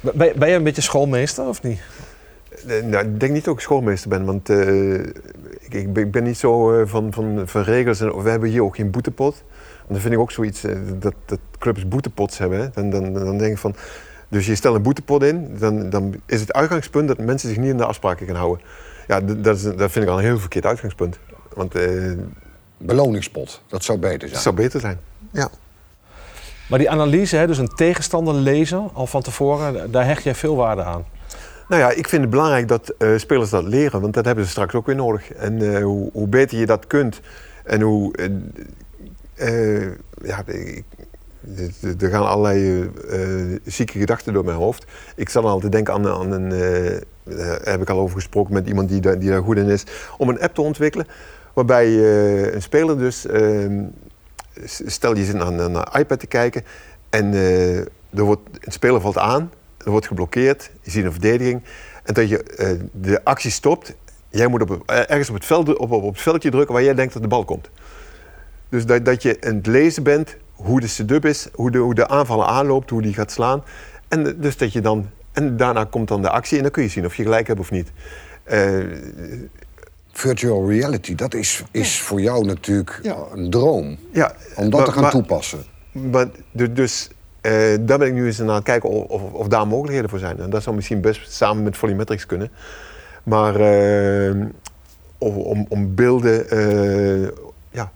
[0.00, 1.80] ben, ben je een beetje schoolmeester of niet?
[2.64, 4.94] Nou, ik denk niet dat ik schoolmeester ben, want uh,
[5.60, 8.00] ik, ik, ben niet zo uh, van, van, van regels.
[8.00, 9.44] En, we hebben hier ook geen boetepot.
[9.76, 12.58] Want dan vind ik ook zoiets uh, dat, dat clubs boetepots hebben.
[12.58, 12.68] Hè.
[12.72, 13.74] Dan, dan, dan denk ik van.
[14.28, 17.70] Dus je stelt een boetepot in, dan, dan is het uitgangspunt dat mensen zich niet
[17.70, 18.66] in de afspraken gaan houden.
[19.06, 21.18] Ja, dat, is, dat vind ik al een heel verkeerd uitgangspunt.
[21.54, 21.74] Want,
[22.78, 24.32] Beloningspot, dat zou beter zijn.
[24.32, 24.98] Dat zou beter zijn,
[25.32, 25.50] ja.
[26.68, 30.56] Maar die analyse, hè, dus een tegenstander lezen al van tevoren, daar hecht jij veel
[30.56, 31.04] waarde aan.
[31.68, 34.50] Nou ja, ik vind het belangrijk dat uh, spelers dat leren, want dat hebben ze
[34.50, 35.32] straks ook weer nodig.
[35.32, 37.20] En uh, hoe, hoe, beter je dat kunt
[37.64, 38.12] en hoe.
[39.36, 39.82] Uh,
[40.22, 40.44] ja,
[41.98, 42.90] er gaan allerlei
[43.64, 44.84] zieke gedachten door mijn hoofd.
[45.16, 46.48] Ik zal altijd denken aan, aan een.
[47.24, 49.84] daar heb ik al over gesproken met iemand die, daar, die daar goed in is.
[50.18, 51.06] Om een app te ontwikkelen
[51.66, 51.86] waarbij
[52.54, 53.26] een speler dus.
[53.26, 53.82] Ehm,
[54.64, 56.64] stel je zit naar een iPad te kijken
[57.10, 57.34] en
[58.14, 59.50] er wordt, een speler valt aan
[59.84, 61.62] er wordt geblokkeerd, je ziet een verdediging.
[62.02, 63.94] En dat je uh, de actie stopt.
[64.28, 66.94] Jij moet op, uh, ergens op het, veld, op, op, het veldje drukken waar jij
[66.94, 67.70] denkt dat de bal komt.
[68.68, 71.94] Dus dat, dat je aan het lezen bent hoe de setup is, hoe de, hoe
[71.94, 73.64] de aanloopt, hoe die gaat slaan.
[74.08, 76.88] En, dus dat je dan, en daarna komt dan de actie en dan kun je
[76.88, 77.92] zien of je gelijk hebt of niet.
[78.52, 78.84] Uh,
[80.18, 83.16] Virtual reality, dat is, is voor jou natuurlijk ja.
[83.32, 83.98] een droom.
[84.12, 85.64] Ja, om dat maar, te gaan maar, toepassen.
[85.92, 87.08] Maar, dus
[87.42, 90.18] uh, daar ben ik nu eens aan het kijken of, of, of, daar mogelijkheden voor
[90.18, 90.38] zijn.
[90.40, 92.50] En dat zou misschien best samen met Volumetrics kunnen.
[93.22, 94.44] Maar uh,
[95.18, 97.28] om, om, beelden, uh,
[97.70, 97.92] ja,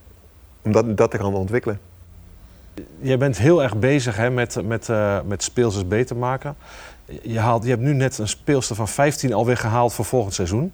[0.62, 1.80] om dat, dat te gaan ontwikkelen.
[3.00, 4.88] Jij bent heel erg bezig hè, met, met,
[5.24, 6.56] met speelsters beter maken.
[7.22, 10.72] Je, haalt, je hebt nu net een speelster van 15 alweer gehaald voor volgend seizoen.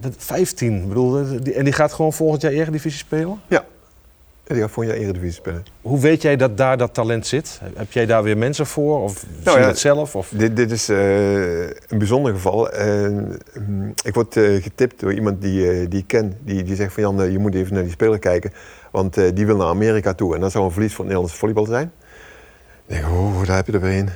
[0.00, 0.08] Ja.
[0.16, 1.18] 15, bedoel,
[1.54, 3.40] en die gaat gewoon volgend jaar Eredivisie spelen?
[3.48, 3.64] Ja,
[4.44, 5.64] die gaat voor jaar Eredivisie spelen.
[5.80, 7.60] Hoe weet jij dat daar dat talent zit?
[7.76, 9.02] Heb jij daar weer mensen voor?
[9.02, 10.16] Of nou zie je ja, het zelf?
[10.16, 10.32] Of?
[10.34, 12.74] Dit, dit is uh, een bijzonder geval.
[12.74, 13.18] Uh,
[14.04, 16.38] ik word uh, getipt door iemand die, die ik ken.
[16.44, 18.52] Die, die zegt van Jan, je moet even naar die speler kijken.
[18.90, 20.34] Want die wil naar Amerika toe.
[20.34, 21.92] En dat zou een verlies voor het Nederlandse volleybal zijn.
[22.86, 24.08] Ik denk, oh, daar heb je er weer een.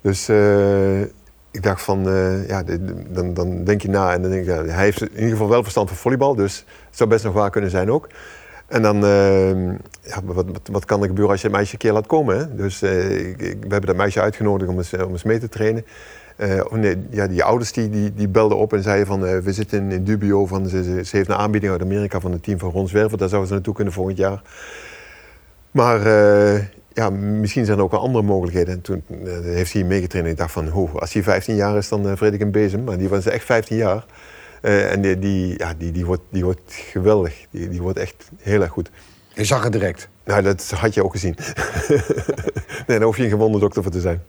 [0.00, 1.00] Dus eh,
[1.50, 2.62] ik dacht van, eh, ja,
[3.08, 5.48] dan, dan denk je na en dan denk je, ja, hij heeft in ieder geval
[5.48, 6.56] wel verstand van volleybal, dus
[6.88, 8.08] het zou best nog waar kunnen zijn ook.
[8.66, 9.50] En dan, eh,
[10.02, 12.38] ja, wat, wat, wat kan er gebeuren als je het meisje een keer laat komen?
[12.38, 12.54] Hè?
[12.54, 15.48] Dus eh, ik, ik- we hebben dat meisje uitgenodigd om eens, om eens mee te
[15.48, 15.84] trainen.
[16.36, 19.52] Eh, nee, ja, die ouders die, die, die belden op en zeiden van, eh, we
[19.52, 22.70] zitten in, dubio van, ze, ze, heeft een aanbieding uit Amerika van het team van
[22.70, 24.42] Ron Zwerver, daar zouden ze naartoe kunnen volgend jaar.
[25.70, 26.60] Maar eh,
[26.92, 28.74] ja, misschien zijn er ook wel andere mogelijkheden.
[28.74, 31.76] En toen eh, heeft hij meegetraind en ik dacht van, ho, als hij 15 jaar
[31.76, 32.84] is, dan uh, vreet ik een bezem.
[32.84, 34.04] Maar die was echt 15 jaar.
[34.60, 37.46] Eh, en die, die, ja, die, die, wordt, die wordt geweldig.
[37.50, 38.90] Die, die wordt echt heel erg goed.
[39.34, 40.08] Je zag het direct.
[40.24, 41.36] Nou, dat had je ook gezien.
[42.86, 44.22] nee, daar hoef je geen wonderdokter voor te zijn.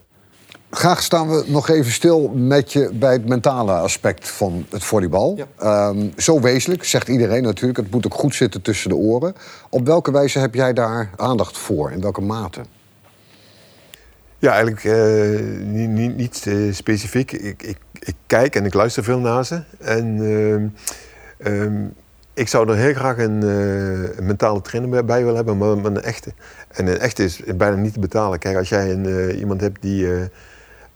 [0.71, 5.37] Graag staan we nog even stil met je bij het mentale aspect van het volleybal.
[5.37, 5.45] Ja.
[5.89, 7.77] Ehm, zo wezenlijk, zegt iedereen natuurlijk.
[7.77, 9.33] Het moet ook goed zitten tussen de oren.
[9.69, 11.91] Op welke wijze heb jij daar aandacht voor?
[11.91, 12.61] In welke mate?
[14.37, 17.31] Ja, eigenlijk eh, niet, niet, niet eh, specifiek.
[17.31, 19.63] Ik, ik, ik kijk en ik luister veel naar ze.
[19.79, 20.67] En ehm,
[21.53, 21.83] ehm,
[22.33, 25.77] ik zou er heel graag een, eh, een mentale trainer bij- bij willen hebben, maar,
[25.77, 26.33] maar een echte.
[26.67, 28.39] En een echte is bijna niet te betalen.
[28.39, 30.07] Kijk, als jij een, iemand hebt die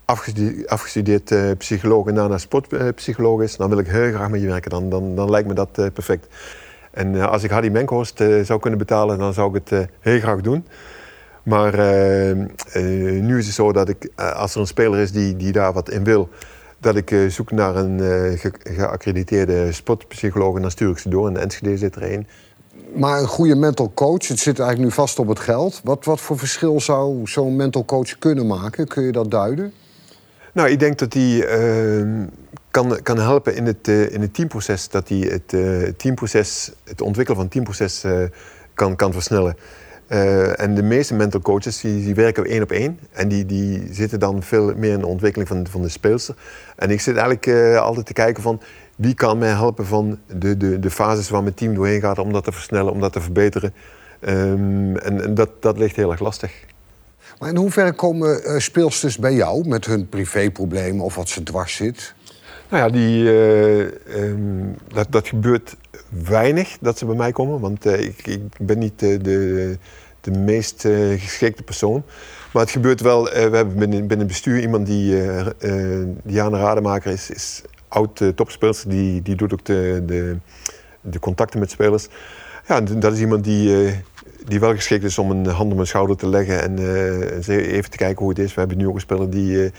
[0.06, 4.48] afgestudeerd, afgestudeerd eh, psycholoog en daarna sportpsycholoog is, dan wil ik heel graag met je
[4.48, 4.70] werken.
[4.72, 6.28] Dan, dan, dan lijkt me dat eh, perfect.
[6.92, 9.88] En eh, als ik Hardy Menkhorst eh, zou kunnen betalen, dan zou ik het eh,
[10.00, 10.66] heel graag doen.
[11.44, 12.38] Maar eh, eh,
[13.24, 15.74] nu is het zo dat ik, eh, als er een speler is die, die daar
[15.74, 16.30] wat in wil,
[16.80, 21.10] dat ik eh, zoek naar een eh, ge- geaccrediteerde sportpsycholoog en dan stuur ik ze
[21.10, 21.28] door.
[21.28, 22.28] En de Enschede zit er één.
[22.96, 25.82] Maar een goede mental coach, het zit eigenlijk nu vast op het geld.
[25.84, 28.88] Wat, wat voor verschil zou zo'n mental coach kunnen maken?
[28.88, 29.74] Kun je dat duiden?
[30.56, 32.28] Nou, ik denk dat die eh,
[32.76, 34.90] kan, kan helpen in het, eh, in het teamproces.
[34.90, 38.24] Dat het eh, teamproces, het ontwikkelen van het teamproces eh,
[38.74, 39.58] kan, kan versnellen.
[40.56, 43.00] En de meeste mental coaches die, die werken één op één.
[43.12, 46.36] En die, die zitten dan veel meer in de ontwikkeling van, van de speelster.
[46.76, 48.62] En ik zit eigenlijk altijd te kijken van
[48.96, 52.34] wie kan mij helpen van de, de, de fases waar mijn team doorheen gaat om
[52.34, 53.74] dat te versnellen, om dat te verbeteren.
[54.20, 56.66] Ehm, en en dat, dat ligt heel erg lastig.
[57.40, 61.76] Maar in hoeverre komen eh, speelsters bij jou met hun privéproblemen of wat ze dwars
[61.76, 62.14] zit?
[62.70, 63.82] Nou ja, die, eh,
[64.24, 65.76] ehm, dat, dat gebeurt
[66.10, 67.60] weinig dat ze bij mij komen.
[67.60, 69.78] Want eh, ik, ik ben niet eh, de,
[70.22, 70.82] de meest
[71.18, 72.04] geschikte persoon.
[72.54, 73.24] Maar het gebeurt wel.
[73.24, 75.24] we hebben binnen, binnen het bestuur iemand die,
[76.24, 78.90] Diana Rademaker is, is oud uh, topspeelster.
[78.90, 80.38] Die, die doet ook de, de,
[81.02, 82.08] de contacten met spelers.
[82.68, 83.94] Ja, dat is iemand die,
[84.46, 87.48] die wel geschikt is om een hand op mijn schouder te leggen en eh, eens
[87.48, 88.54] even te kijken hoe het is.
[88.54, 89.72] We hebben nu ook een speler die eh,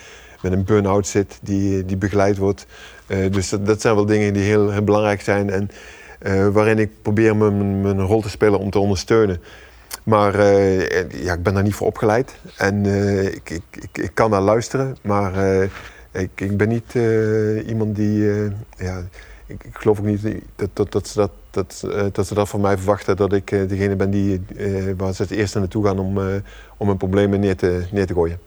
[0.42, 2.66] met een burn-out zit, die, die begeleid wordt.
[3.06, 5.70] Eh, dus dat, zijn wel dingen die heel, belangrijk zijn en
[6.18, 9.40] eh, waarin ik probeer mijn, mijn rol te spelen om te ondersteunen.
[10.02, 14.10] Maar eh, ja, ik ben daar niet voor opgeleid en eh, ik, ik, ik, ik
[14.14, 15.68] kan naar luisteren, maar eh,
[16.12, 18.30] ik, ik ben niet eh, iemand die.
[18.30, 19.02] eh, ja,
[19.46, 20.22] ik, ik geloof ook niet
[20.56, 23.50] dat, dat, dat, ze dat, dat, eh, dat ze dat van mij verwachten dat ik
[23.50, 26.18] eh, degene ben die, eh, waar ze het eerste naartoe gaan om,
[26.76, 28.38] om hun problemen neer te, neer te gooien.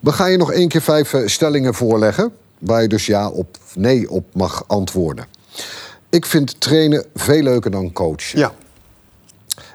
[0.00, 2.32] We gaan je nog één keer vijf stellingen voorleggen...
[2.58, 5.26] waar je dus ja of nee op mag antwoorden.
[6.10, 8.38] Ik vind trainen veel leuker dan coachen.
[8.38, 8.52] Ja,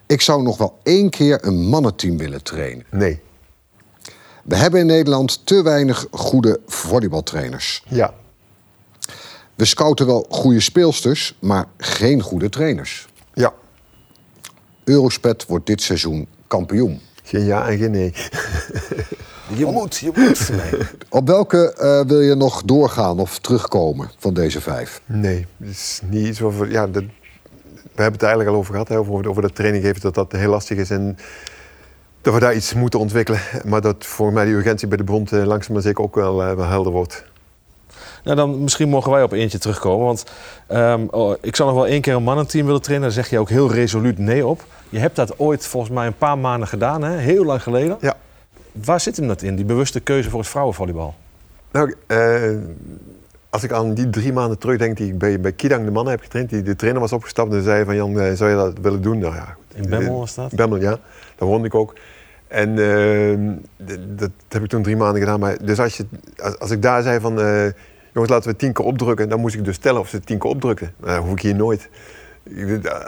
[0.06, 2.86] Ik zou nog wel één keer een mannenteam willen trainen.
[2.90, 3.20] nee,
[4.44, 7.84] We hebben in Nederland te weinig goede volleybaltrainers.
[7.88, 8.14] ja,
[9.56, 13.08] We scouten wel goede speelsters, maar geen goede trainers.
[13.34, 13.54] ja.
[14.84, 17.02] Eurospet wordt dit seizoen kampioen.
[17.24, 18.14] Geen ja en geen nee.
[19.56, 20.50] Je moet, je moet.
[20.72, 20.82] Nee.
[21.10, 25.02] Op welke eh, wil je nog doorgaan of terugkomen van deze vijf?
[25.06, 26.72] Nee, het is niet iets over.
[26.72, 27.04] Ja, dat,
[27.74, 30.32] we hebben het eigenlijk al over gehad, hè, over, over dat training geven, dat dat
[30.32, 30.90] heel lastig is.
[30.90, 31.18] En
[32.22, 33.40] dat we daar iets moeten ontwikkelen.
[33.66, 36.44] Maar dat volgens mij die urgentie bij de bond eh, langzaam maar zeker ook wel,
[36.44, 37.24] eh, wel helder wordt.
[38.24, 40.06] Nou, dan misschien mogen wij op eentje terugkomen.
[40.06, 40.26] Want
[40.68, 43.08] ehm, oh, ik zou nog wel één keer een mannenteam willen trainen.
[43.08, 44.64] Daar zeg je ook heel resoluut nee op.
[44.90, 47.18] Je hebt dat ooit volgens mij een paar maanden gedaan, hè?
[47.18, 47.98] heel lang geleden.
[48.02, 48.14] Ja.
[48.72, 51.16] Waar zit hem dat in, die bewuste keuze voor het vrouwenvolleybal?
[51.72, 52.42] Nou, eh,
[53.50, 56.22] als ik aan die drie maanden terugdenk die ik bij, bij Kidang de mannen heb
[56.22, 59.02] getraind, die de trainer was opgestapt en zei van Jan, eh, zou je dat willen
[59.02, 59.18] doen?
[59.18, 59.84] Nou ja, goed.
[59.84, 60.56] In Bemmel was dat?
[60.56, 61.00] Bemmel, ja.
[61.36, 61.94] Daar woonde ik ook.
[62.48, 63.38] En eh,
[63.88, 65.40] d- dat heb ik toen drie maanden gedaan.
[65.40, 66.06] Maar dus als, je,
[66.44, 67.66] als, als ik daar zei van, eh,
[68.14, 70.50] jongens laten we tien keer opdrukken, dan moest ik dus tellen of ze tien keer
[70.50, 70.94] opdrukten.
[70.98, 71.90] Nou, dat hoef ik hier nooit.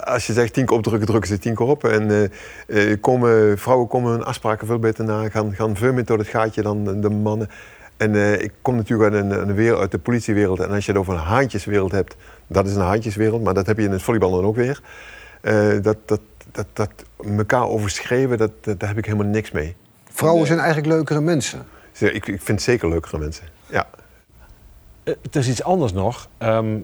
[0.03, 1.83] Als je zegt tien keer opdrukken, drukken ze tien keer op.
[1.83, 2.31] En
[2.67, 6.17] eh, eh, komen, vrouwen komen hun afspraken veel beter na, gaan, gaan veel meer door
[6.17, 7.49] het gaatje dan de, mannen.
[7.97, 10.59] En eh, ik kom natuurlijk uit, een, een wereld, uit de politiewereld.
[10.59, 12.15] En als je het over een haantjeswereld hebt,
[12.47, 13.43] dat is een haantjeswereld.
[13.43, 14.81] Maar dat heb je in het volleybal dan ook weer.
[15.81, 16.19] Dat, dat,
[16.51, 16.89] dat, dat
[17.37, 19.75] elkaar overschreven, dat, dat, daar heb ik helemaal niks mee.
[20.11, 21.65] Vrouwen zijn eigenlijk leukere mensen.
[21.99, 23.45] Ik, ik vind zeker leukere mensen.
[23.69, 23.87] Ja.
[25.05, 26.27] Eh, Het is iets anders nog.
[26.37, 26.75] Ehm,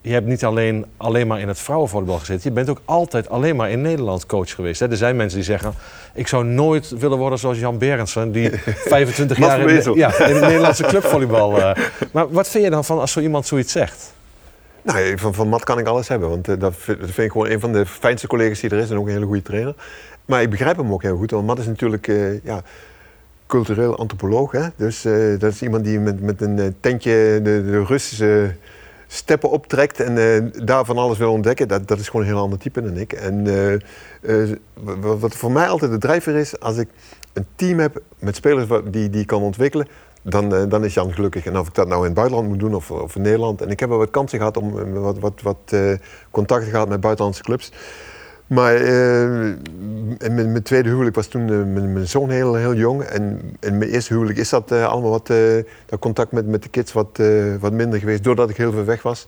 [0.00, 2.42] je hebt niet alleen, alleen maar in het vrouwenvolleybal gezeten.
[2.48, 4.80] Je bent ook altijd alleen maar in Nederland coach geweest.
[4.80, 4.90] Hè?
[4.90, 5.72] Er zijn mensen die zeggen...
[6.14, 8.32] ik zou nooit willen worden zoals Jan Berendsen...
[8.32, 9.96] die 25 jaar in, Mazzelwezel.
[9.96, 11.60] ja, in het Nederlandse clubvolleybal...
[11.60, 11.76] eh.
[12.12, 14.12] Maar wat vind je dan van als zo iemand zoiets zegt?
[14.82, 16.28] Nou, van, van Matt kan ik alles hebben.
[16.28, 18.78] Want eh, dat, vind, dat vind ik gewoon een van de fijnste collega's die er
[18.78, 18.90] is.
[18.90, 19.74] En ook een hele goede trainer.
[20.24, 21.30] Maar ik begrijp hem ook heel goed.
[21.30, 22.06] Want Matt is natuurlijk
[22.44, 22.62] ja,
[23.48, 24.52] cultureel antropoloog.
[24.52, 24.66] Hè?
[24.76, 28.54] Dus eh, dat is iemand die met, met een eh, tentje de, de Russische
[29.06, 30.00] steppen optrekt.
[30.00, 31.68] En eh, daar van alles wil ontdekken.
[31.68, 33.12] Dat, dat is gewoon een heel ander type dan ik.
[33.12, 33.46] En
[35.00, 36.60] wat voor mij altijd de drijver is.
[36.60, 36.88] Als ik
[37.32, 39.88] een team heb met spelers die, die kan ontwikkelen
[40.22, 41.46] dan, dan is Jan gelukkig.
[41.46, 43.62] En of ik dat nou in het buitenland moet doen of, of in Nederland.
[43.62, 45.76] En ik heb wel wat kansen gehad om wat, wat, wat
[46.30, 47.72] contacten gehad met buitenlandse clubs.
[48.48, 48.74] Maar
[50.18, 53.02] in mijn, mijn tweede huwelijk was toen eh, mijn, mijn zoon heel, heel jong.
[53.02, 55.26] En in mijn eerste huwelijk is dat eh, allemaal wat,
[55.86, 57.20] dat contact met, met de kids wat,
[57.60, 58.24] wat minder geweest.
[58.24, 59.26] Doordat ik heel veel weg was.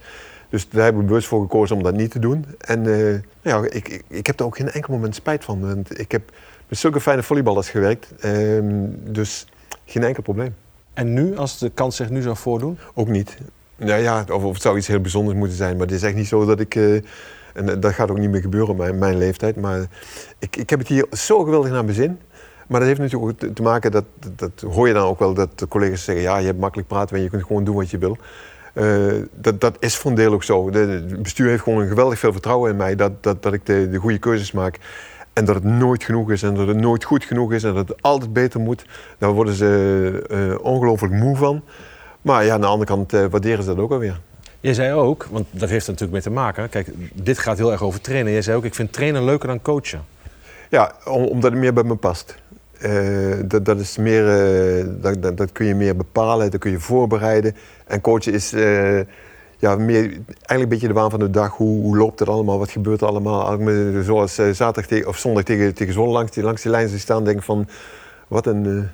[0.48, 2.44] Dus daar heb ik bewust voor gekozen om dat niet te doen.
[2.58, 5.60] En nou ja, ik, ik, ik heb er ook geen enkel moment spijt van.
[5.60, 6.22] Want ik heb
[6.68, 8.12] met zulke fijne volleyballers gewerkt.
[8.20, 9.46] Ehm, dus
[9.84, 10.54] geen enkel probleem.
[10.94, 12.78] En nu, als de kans zich nu zou voordoen?
[12.94, 13.36] Ook niet.
[13.76, 15.76] Nou ja, of, of het zou iets heel bijzonders moeten zijn.
[15.76, 16.74] Maar het is echt niet zo dat ik...
[17.60, 19.56] en eh, dat gaat ook niet meer gebeuren op mijn, mijn leeftijd.
[19.56, 19.86] Maar
[20.38, 22.18] ik, ik heb het hier zo geweldig naar mijn zin.
[22.68, 24.04] Maar dat heeft natuurlijk ook te- maken, dat,
[24.36, 26.24] dat, hoor je dan ook wel, dat de collega's zeggen...
[26.24, 28.16] ja, je hebt makkelijk praten en je kunt gewoon doen wat je wil.
[28.74, 28.86] Eh,
[29.34, 30.72] dat, dat is voor deel ook zo.
[30.72, 32.96] Het bestuur heeft gewoon geweldig veel vertrouwen in mij...
[32.96, 34.78] dat, dat, dat ik de, de goede keuzes maak.
[35.32, 37.64] En dat het nooit genoeg is en dat het nooit goed genoeg is...
[37.64, 38.84] en dat het altijd beter moet.
[39.18, 41.62] Daar worden ze eh, ongelooflijk moe van.
[42.22, 44.20] Maar ja, aan de andere kant waarderen ze dat ook alweer.
[44.60, 46.68] Jij zei ook, want daar heeft het natuurlijk mee te maken.
[46.68, 48.32] Kijk, dit gaat heel erg over trainen.
[48.32, 50.04] Jij zei ook, ik vind trainen leuker dan coachen.
[50.68, 52.34] Ja, om- omdat het meer bij me past.
[52.80, 56.70] Eh, dat, dat, is meer, eh, dat, dat, dat kun je meer bepalen, dat kun
[56.70, 57.56] je voorbereiden.
[57.86, 58.98] En coachen is eh,
[59.58, 61.56] ja, meer, eigenlijk een beetje de waan van de dag.
[61.56, 62.58] Hoe, hoe loopt het allemaal?
[62.58, 63.58] Wat gebeurt er allemaal?
[64.02, 67.68] Zoals zaterdag of zondag tegen, tegen Zwolle langs die, langs die lijn staan, denk van...
[68.28, 68.88] Wat een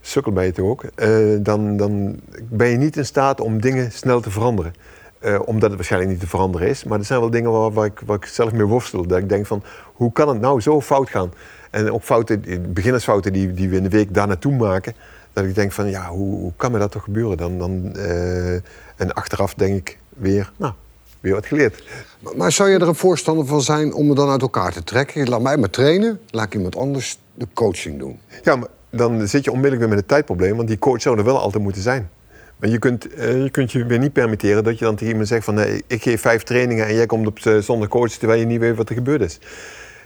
[0.00, 0.82] sukkel ben je toch ook.
[0.94, 1.08] Eh,
[1.40, 4.74] dan, dan ben je niet in staat om dingen snel te veranderen.
[5.18, 6.84] Eh, omdat het waarschijnlijk niet te veranderen is.
[6.84, 9.06] Maar er zijn wel dingen waar, waar, ik, waar ik zelf mee worstel.
[9.06, 9.62] Dat ik denk van,
[9.94, 11.32] hoe kan het nou zo fout gaan?
[11.70, 14.94] En ook fouten, beginnersfouten die, die we in de week daar naartoe maken.
[15.32, 17.36] Dat ik denk van, ja, hoe, hoe kan me dat toch gebeuren?
[17.36, 18.54] Dan, dan, eh,
[18.96, 20.72] en achteraf denk ik weer, nou,
[21.20, 21.84] weer wat geleerd.
[22.18, 24.84] Maar- Maar zou je er een voorstander van zijn om het dan uit elkaar te
[24.84, 25.28] trekken?
[25.28, 28.18] Laat mij maar trainen, laat ik iemand anders de coaching doen.
[28.42, 30.56] Ja, maar dan zit je onmiddellijk weer met een tijdprobleem.
[30.56, 32.10] Want die coach zou er wel altijd moeten zijn.
[32.56, 35.28] Maar je kunt, eh, je kunt je weer niet permitteren dat je dan tegen iemand
[35.28, 35.54] zegt van...
[35.54, 38.10] nee, ik geef vijf trainingen en jij komt op eh, zondag coach...
[38.10, 39.38] terwijl je niet weet wat er gebeurd is.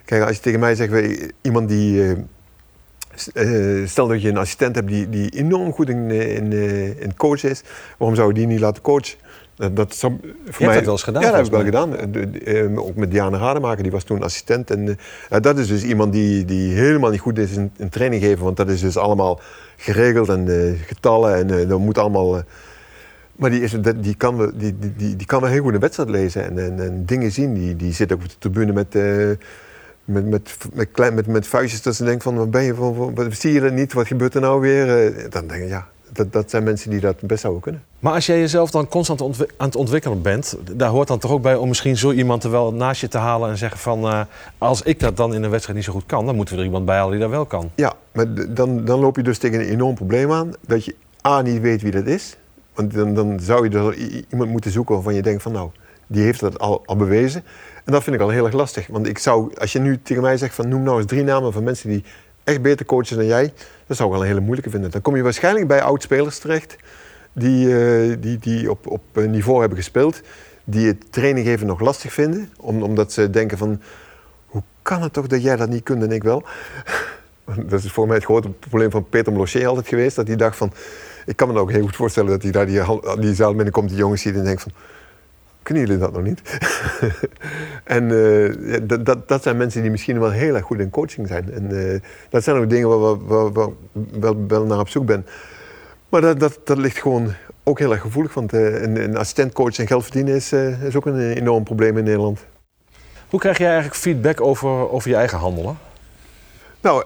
[0.05, 0.93] Kijk, als je tegen mij zegt,
[1.41, 2.15] iemand die...
[3.35, 6.53] eh, stel dat je een assistent hebt die, die enorm goed in, in,
[6.99, 7.63] in coachen is...
[7.99, 9.19] waarom zou je die niet laten coachen?
[9.57, 10.11] Dat, dat voor
[10.59, 11.91] hebt dat wel eens gedaan, Ja, dat heb ik wel gedaan.
[12.13, 14.71] De- de- eh, ook met Diana Rademaker, die was toen assistent.
[14.71, 14.95] En eh,
[15.31, 18.45] ja, dat is dus iemand die, die helemaal niet goed is in, in training geven.
[18.45, 19.41] Want dat is dus allemaal
[19.77, 22.37] geregeld en eh, getallen en eh, dat moet allemaal...
[22.37, 22.43] eh,
[23.37, 25.81] maar die, is, die, kan wel, die, die, die, die kan wel heel goed een
[25.81, 27.55] wedstrijd lezen en, en, en dingen zien.
[27.55, 29.03] Die, die zit ook op de tribune met, eh,
[30.05, 33.15] met, met, met, klein, met, met vuistjes dat ze denkt van, wat ben je, van,
[33.15, 33.93] wat, zie je dat niet?
[33.93, 35.05] Wat gebeurt er nou weer?
[35.07, 37.83] Eh, dan denk ik, ja, dat, dat zijn mensen die dat best zouden kunnen.
[37.99, 39.21] Maar als jij jezelf dan constant
[39.57, 42.51] aan het ontwikkelen bent, daar hoort dan toch ook bij om misschien zo iemand er
[42.51, 44.21] wel naast je te halen en zeggen van eh,
[44.59, 46.67] als ik dat dan in een wedstrijd niet zo goed kan, dan moeten we er
[46.67, 47.71] iemand bij halen die dat wel kan.
[47.75, 50.53] Ja, maar dan, dan loop je dus tegen een enorm probleem aan.
[50.67, 50.95] Dat je
[51.27, 52.37] A, niet weet wie dat is.
[52.75, 55.71] Want dan, dan zou je er i- iemand moeten zoeken waarvan je denkt van nou,
[56.07, 57.43] die heeft dat al, al bewezen.
[57.85, 58.87] En dat vind ik al heel erg lastig.
[58.87, 61.53] Want ik zou, als je nu tegen mij zegt van noem nou eens drie namen
[61.53, 62.05] van mensen die
[62.45, 63.53] echt beter coachen dan jij.
[63.87, 64.91] Dat zou ik wel een hele moeilijke vinden.
[64.91, 66.77] Dan kom je waarschijnlijk bij oud-spelers terecht.
[67.33, 70.21] Die, eh, die, die op, op niveau hebben gespeeld.
[70.65, 72.53] Die het training geven nog lastig vinden.
[72.57, 73.81] Om, omdat ze denken van
[74.47, 76.43] hoe kan het toch dat jij dat niet kunt en ik wel?
[77.67, 80.17] Dat is voor mij het grote probleem van Peter Blocher altijd geweest.
[80.17, 80.73] Dat hij dacht van...
[81.27, 82.83] Ik kan me ook heel goed voorstellen dat hij daar die,
[83.21, 84.73] die zaal binnenkomt, die jongens ziet en denkt van...
[85.65, 86.41] Kunnen jullie dat nog niet?
[87.85, 90.91] en eh, ja, dat, dat, dat zijn mensen die misschien wel heel erg goed in
[90.91, 91.53] coaching zijn.
[91.53, 93.71] En eh, dat zijn ook dingen waar waar,
[94.21, 95.27] wel, wel naar op zoek ben.
[96.09, 98.35] Maar dat, dat, dat ligt gewoon ook heel erg gevoelig.
[98.35, 100.53] Want eh, een, een assistentcoach en geld verdienen is,
[100.87, 102.45] is ook een enorm probleem in Nederland.
[103.29, 105.79] Hoe krijg jij eigenlijk feedback over, over je eigen handelen?
[106.81, 107.05] Nou,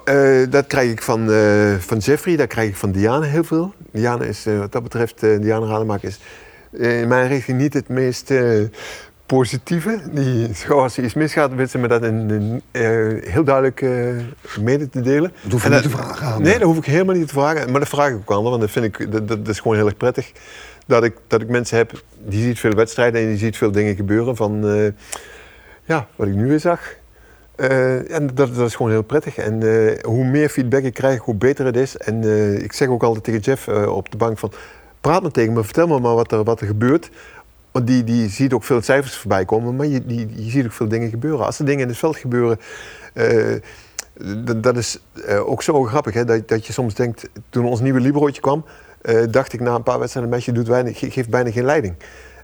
[0.50, 3.72] dat krijg ik van, eh, van Jeffrey, dat krijg ik van Diana heel veel.
[3.90, 6.18] Diana is, wat dat betreft, Diana Rademaker is
[6.72, 8.60] in mijn richting niet het meest eh,
[9.26, 10.00] positieve.
[10.10, 14.16] Die, als er iets misgaat, weet ze me dat in, in, uh, heel duidelijk uh,
[14.60, 15.32] mede te delen.
[15.42, 16.42] Dat hoef je niet te vragen aan.
[16.42, 17.70] Nee, dat hoef ik helemaal niet te vragen.
[17.70, 19.86] Maar dat vraag ik ook aan, want dat vind ik dat, dat, is gewoon heel
[19.86, 20.32] erg prettig.
[20.86, 23.94] Dat ik, dat ik mensen heb, die ziet veel wedstrijden en die ziet veel dingen
[23.94, 24.66] gebeuren van...
[24.66, 24.88] Uh,
[25.84, 26.94] ja, wat ik nu weer zag.
[27.56, 29.36] en dat, dat, is gewoon heel prettig.
[29.36, 29.62] En
[30.02, 31.96] hoe meer feedback ik krijg, hoe beter het is.
[31.96, 32.22] En
[32.62, 34.52] ik zeg ook altijd tegen Jeff op de bank van...
[35.00, 37.10] Praat me tegen me, vertel me maar wat er, wat er gebeurt.
[37.70, 40.72] Want die, die ziet ook veel cijfers voorbij komen, maar je, die, je ziet ook
[40.72, 41.46] veel dingen gebeuren.
[41.46, 42.58] Als er dingen in het veld gebeuren,
[43.14, 43.54] uh,
[44.56, 46.14] dat is uh, ook zo grappig.
[46.14, 46.24] Hè?
[46.24, 48.64] Dat, dat je soms denkt, toen ons nieuwe Librootje kwam,
[49.02, 51.94] uh, dacht ik na een paar wedstrijden, meisje doet weinig, geeft bijna geen leiding.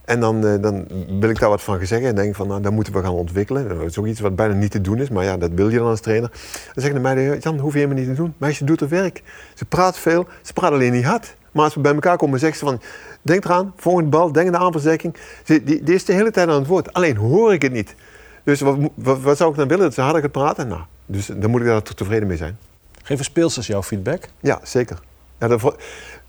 [0.04, 0.86] En dan, dan
[1.20, 3.68] wil ik daar wat van zeggen en denk van, nou, dat moeten we gaan ontwikkelen.
[3.68, 5.78] Dat is ook iets wat bijna niet te doen is, maar ja, dat wil je
[5.78, 6.30] dan als trainer.
[6.30, 8.34] Dan zeggen de meiden, Jan, hoef je helemaal niet te doen.
[8.38, 9.22] Meisje doet haar werk.
[9.54, 11.36] Ze praat veel, ze praat alleen niet hard.
[11.54, 12.80] Maar als we bij elkaar komen, zeggen ze van...
[13.22, 15.16] Denk eraan, volgende bal, denk aan de aanverzekking.
[15.44, 16.92] Die, die, is de hele tijd aan het woord.
[16.92, 17.94] Alleen hoor ik het niet.
[18.42, 19.84] Dus wat, wat, zou ik dan willen?
[19.84, 20.68] Dat ze harder gaat praten?
[20.68, 22.58] Nou, dus dan moet ik daar toch tevreden mee zijn.
[23.02, 24.28] Geven speelsters jouw feedback?
[24.40, 24.98] Ja, zeker.
[25.38, 25.60] Ja, daar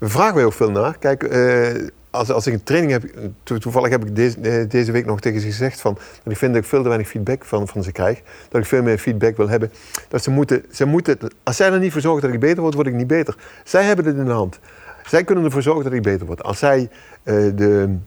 [0.01, 0.97] vragen wij ook veel naar.
[0.97, 3.03] Kijk, uh, als, als ik een training heb...
[3.43, 5.81] toevallig heb ik deze, eh, deze week nog tegen ze gezegd...
[5.81, 8.21] Van, dat ik vind dat ik veel te weinig feedback van, van ze krijg.
[8.49, 9.71] Dat ik veel meer feedback wil hebben.
[10.09, 11.17] Dat ze moeten, ze moeten...
[11.43, 13.35] Als zij er niet voor zorgen dat ik beter word, word ik niet beter.
[13.63, 14.59] Zij hebben het in de hand.
[15.05, 16.43] Zij kunnen ervoor zorgen dat ik beter word.
[16.43, 16.89] Als zij
[17.23, 17.97] uh, de,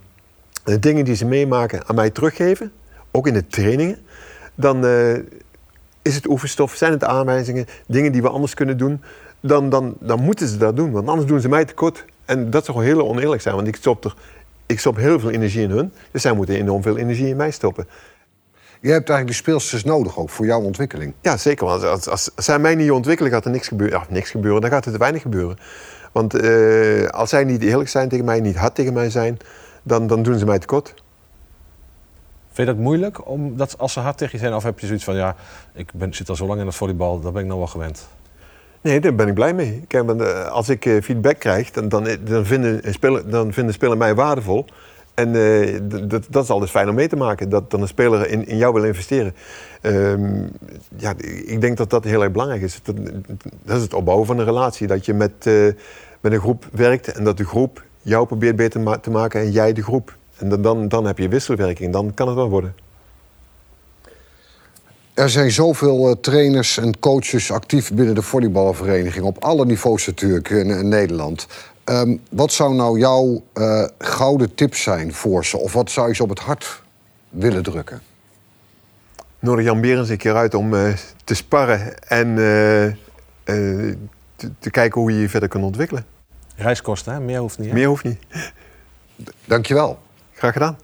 [0.64, 2.72] de, dingen die ze meemaken aan mij teruggeven,
[3.10, 3.98] ook in de trainingen,
[4.54, 5.14] dan uh,
[6.02, 9.02] is het oefenstof, zijn het aanwijzingen, dingen die we anders kunnen doen,
[9.40, 10.90] dan, dan, dan moeten ze dat doen.
[10.90, 12.04] Want anders doen ze mij tekort.
[12.24, 14.14] En dat zou heel oneerlijk zijn, want ik stop, er,
[14.66, 15.92] ik stop heel veel energie in hun.
[16.10, 17.88] Dus zij moeten enorm veel energie in mij stoppen.
[18.80, 21.14] Je hebt eigenlijk de speelsters nodig ook voor jouw ontwikkeling.
[21.20, 21.66] Ja, zeker.
[21.66, 23.98] Want als, als, als zij mij niet ontwikkelen, gaat er niks gebeuren.
[23.98, 25.58] Ja, niks gebeuren, dan gaat er te weinig gebeuren.
[26.12, 29.38] Want uh, als zij niet eerlijk zijn tegen mij, niet hard tegen mij zijn,
[29.82, 30.94] dan, dan doen ze mij tekort.
[32.52, 34.54] Vind je dat moeilijk om dat als ze hard tegen je zijn?
[34.54, 35.34] Of heb je zoiets van, ja,
[35.74, 38.08] ik ben, zit al zo lang in het volleybal, daar ben ik nou wel gewend?
[38.80, 39.84] Nee, daar ben ik blij mee.
[39.86, 43.98] Kijk, eh, als ik eh, feedback krijg, dan, dan, dan, vinden, speler, dan vinden spelers
[43.98, 44.66] mij waardevol.
[45.18, 48.28] En uh, dat, dat is altijd fijn om mee te maken, dat dan een speler
[48.28, 49.34] in, in jou wil investeren.
[49.82, 50.44] Uh,
[50.96, 51.14] ja,
[51.44, 52.80] ik denk dat dat heel erg belangrijk is.
[52.82, 52.96] Dat,
[53.64, 54.86] dat is het opbouwen van een relatie.
[54.86, 55.72] Dat je met, uh,
[56.20, 59.72] met een groep werkt en dat de groep jou probeert beter te maken en jij
[59.72, 60.16] de groep.
[60.36, 62.74] En dan, dan, dan heb je wisselwerking, dan kan het wel worden.
[65.14, 69.24] Er zijn zoveel uh, trainers en coaches actief binnen de volleybalvereniging...
[69.24, 71.46] op alle niveaus natuurlijk in Nederland.
[71.90, 75.58] Um, wat zou nou jouw uh, gouden tip zijn voor ze?
[75.58, 76.82] Of wat zou je ze op het hart
[77.28, 78.00] willen drukken?
[79.38, 82.36] Nodig Jan Berens een keer uit om uh, te sparren en uh,
[84.36, 86.06] te, te, kijken hoe je je verder kunt ontwikkelen.
[86.56, 87.20] Reiskosten, hè?
[87.20, 87.68] meer hoeft niet.
[87.68, 87.74] Hè?
[87.74, 88.18] Meer hoeft niet.
[89.44, 89.98] Dankjewel.
[90.32, 90.78] Graag gedaan.